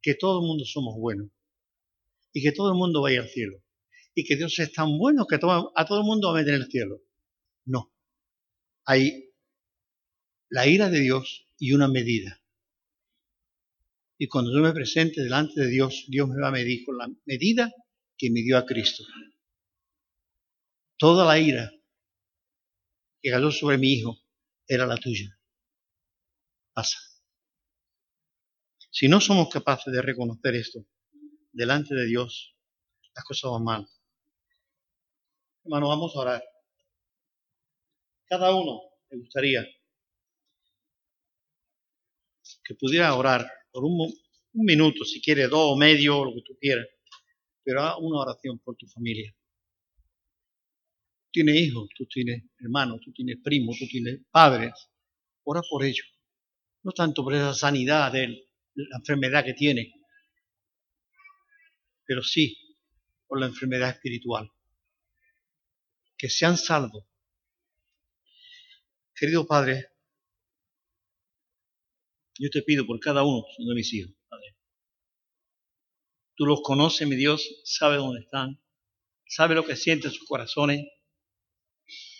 que 0.00 0.14
todo 0.14 0.40
el 0.40 0.46
mundo 0.46 0.64
somos 0.64 0.96
buenos 0.98 1.30
y 2.32 2.42
que 2.42 2.52
todo 2.52 2.70
el 2.70 2.76
mundo 2.76 3.02
vaya 3.02 3.20
al 3.20 3.28
cielo 3.28 3.62
y 4.14 4.24
que 4.24 4.36
Dios 4.36 4.58
es 4.58 4.72
tan 4.72 4.98
bueno 4.98 5.26
que 5.26 5.36
a 5.36 5.38
todo 5.38 5.98
el 5.98 6.04
mundo 6.04 6.28
va 6.28 6.38
a 6.38 6.40
meter 6.40 6.54
en 6.54 6.62
el 6.62 6.70
cielo. 6.70 7.00
No. 7.64 7.92
Hay 8.84 9.32
la 10.48 10.66
ira 10.66 10.88
de 10.90 11.00
Dios 11.00 11.45
y 11.58 11.72
una 11.72 11.88
medida. 11.88 12.40
Y 14.18 14.28
cuando 14.28 14.52
yo 14.52 14.60
me 14.60 14.72
presente 14.72 15.22
delante 15.22 15.60
de 15.60 15.68
Dios, 15.68 16.06
Dios 16.08 16.28
me 16.28 16.40
va 16.40 16.48
a 16.48 16.52
medir 16.52 16.84
con 16.84 16.96
la 16.96 17.08
medida 17.24 17.72
que 18.16 18.30
me 18.30 18.40
dio 18.40 18.56
a 18.56 18.64
Cristo. 18.64 19.04
Toda 20.96 21.26
la 21.26 21.38
ira 21.38 21.70
que 23.20 23.30
cayó 23.30 23.50
sobre 23.50 23.76
mi 23.76 23.92
hijo 23.92 24.18
era 24.66 24.86
la 24.86 24.96
tuya. 24.96 25.38
Pasa. 26.72 26.98
Si 28.90 29.08
no 29.08 29.20
somos 29.20 29.50
capaces 29.50 29.92
de 29.92 30.00
reconocer 30.00 30.54
esto 30.54 30.86
delante 31.52 31.94
de 31.94 32.06
Dios, 32.06 32.56
las 33.14 33.24
cosas 33.24 33.50
van 33.50 33.64
mal. 33.64 33.88
Hermano, 35.64 35.88
vamos 35.88 36.16
a 36.16 36.20
orar. 36.20 36.44
Cada 38.26 38.54
uno 38.54 38.80
me 39.10 39.18
gustaría 39.18 39.66
que 42.66 42.74
pudiera 42.74 43.14
orar 43.14 43.46
por 43.70 43.84
un, 43.84 44.12
minuto, 44.54 45.04
si 45.04 45.20
quiere 45.20 45.48
dos 45.48 45.74
o 45.74 45.76
medio, 45.76 46.24
lo 46.24 46.34
que 46.34 46.40
tú 46.40 46.56
quieras, 46.58 46.86
pero 47.62 47.82
haga 47.82 47.98
una 47.98 48.20
oración 48.20 48.58
por 48.58 48.74
tu 48.74 48.86
familia. 48.86 49.34
tienes 51.30 51.56
hijos, 51.56 51.90
tú 51.94 52.06
tienes 52.06 52.44
hermanos, 52.58 53.00
tú 53.04 53.12
tienes 53.12 53.36
primos, 53.44 53.76
tú 53.78 53.86
tienes 53.86 54.20
padres. 54.30 54.72
Ora 55.44 55.60
por 55.68 55.84
ellos. 55.84 56.06
No 56.82 56.92
tanto 56.92 57.22
por 57.22 57.34
esa 57.34 57.52
sanidad 57.52 58.10
de 58.12 58.48
la 58.74 58.96
enfermedad 58.96 59.44
que 59.44 59.52
tiene, 59.52 59.92
pero 62.06 62.22
sí 62.22 62.56
por 63.26 63.38
la 63.38 63.46
enfermedad 63.46 63.90
espiritual. 63.90 64.50
Que 66.16 66.30
sean 66.30 66.56
salvos. 66.56 67.04
Querido 69.14 69.46
Padre, 69.46 69.95
yo 72.38 72.50
te 72.50 72.62
pido 72.62 72.86
por 72.86 73.00
cada 73.00 73.24
uno 73.24 73.44
de 73.58 73.74
mis 73.74 73.92
hijos, 73.92 74.12
Padre. 74.28 74.56
Tú 76.36 76.44
los 76.44 76.60
conoces, 76.62 77.08
mi 77.08 77.16
Dios, 77.16 77.46
sabes 77.64 77.98
dónde 77.98 78.20
están, 78.20 78.62
sabes 79.26 79.56
lo 79.56 79.64
que 79.64 79.76
sienten 79.76 80.10
sus 80.10 80.26
corazones. 80.26 80.86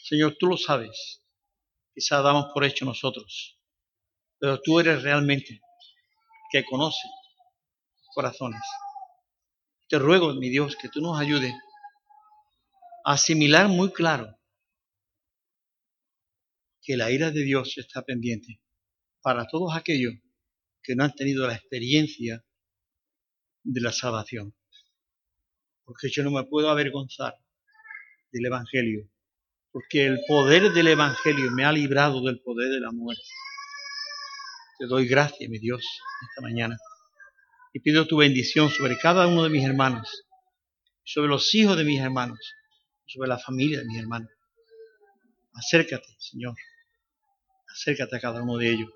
Señor, 0.05 0.37
tú 0.39 0.47
lo 0.47 0.57
sabes. 0.57 1.23
Quizás 1.95 2.23
damos 2.23 2.47
por 2.53 2.65
hecho 2.65 2.85
nosotros, 2.85 3.59
pero 4.39 4.61
tú 4.61 4.81
eres 4.81 5.03
realmente 5.03 5.61
que 6.51 6.65
conoce 6.65 7.09
corazones. 8.15 8.61
Te 9.89 9.99
ruego, 9.99 10.35
mi 10.35 10.49
Dios, 10.49 10.77
que 10.77 10.89
tú 10.89 11.01
nos 11.01 11.19
ayudes 11.19 11.53
a 13.05 13.13
asimilar 13.13 13.69
muy 13.69 13.93
claro 13.93 14.39
que 16.83 16.97
la 16.97 17.11
ira 17.11 17.31
de 17.31 17.43
Dios 17.43 17.77
está 17.79 18.03
pendiente 18.03 18.61
para 19.27 19.45
todos 19.49 19.75
aquellos 19.75 20.15
que 20.85 20.95
no 20.95 21.03
han 21.03 21.13
tenido 21.13 21.49
la 21.49 21.55
experiencia 21.55 22.45
de 23.65 23.81
la 23.81 23.91
salvación. 23.91 24.55
Porque 25.85 26.09
yo 26.13 26.23
no 26.23 26.31
me 26.31 26.45
puedo 26.45 26.71
avergonzar 26.71 27.35
del 28.31 28.47
Evangelio, 28.47 29.11
porque 29.73 30.07
el 30.07 30.21
poder 30.29 30.73
del 30.73 30.87
Evangelio 30.87 31.51
me 31.51 31.65
ha 31.65 31.73
librado 31.73 32.23
del 32.23 32.41
poder 32.41 32.71
de 32.71 32.79
la 32.79 32.93
muerte. 32.93 33.25
Te 34.79 34.87
doy 34.87 35.09
gracias, 35.09 35.51
mi 35.51 35.59
Dios, 35.59 35.85
esta 36.31 36.43
mañana. 36.43 36.79
Y 37.73 37.81
pido 37.81 38.07
tu 38.07 38.19
bendición 38.19 38.71
sobre 38.71 38.97
cada 38.97 39.27
uno 39.27 39.43
de 39.43 39.51
mis 39.51 39.65
hermanos, 39.65 40.25
sobre 41.03 41.27
los 41.27 41.53
hijos 41.53 41.77
de 41.77 41.83
mis 41.83 42.01
hermanos, 42.01 42.39
sobre 43.07 43.29
la 43.29 43.41
familia 43.41 43.81
de 43.81 43.87
mis 43.87 43.99
hermanos. 43.99 44.31
Acércate, 45.53 46.15
Señor. 46.17 46.55
Acércate 47.73 48.15
a 48.15 48.21
cada 48.21 48.41
uno 48.41 48.57
de 48.59 48.71
ellos 48.71 48.89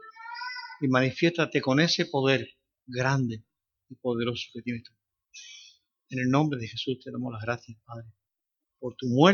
y 0.81 0.89
manifiéstate 0.89 1.61
con 1.61 1.81
ese 1.81 2.07
poder 2.07 2.49
grande 2.87 3.45
y 3.89 3.95
poderoso 3.97 4.49
que 4.53 4.63
tienes 4.63 4.85
tú. 4.85 4.93
En 6.09 6.21
el 6.21 6.31
nombre 6.31 6.59
de 6.59 6.69
Jesús 6.69 6.99
te 7.03 7.11
damos 7.11 7.33
las 7.33 7.43
gracias, 7.43 7.79
Padre, 7.85 8.09
por 8.79 8.97
tu 8.97 9.07
muerte. 9.07 9.21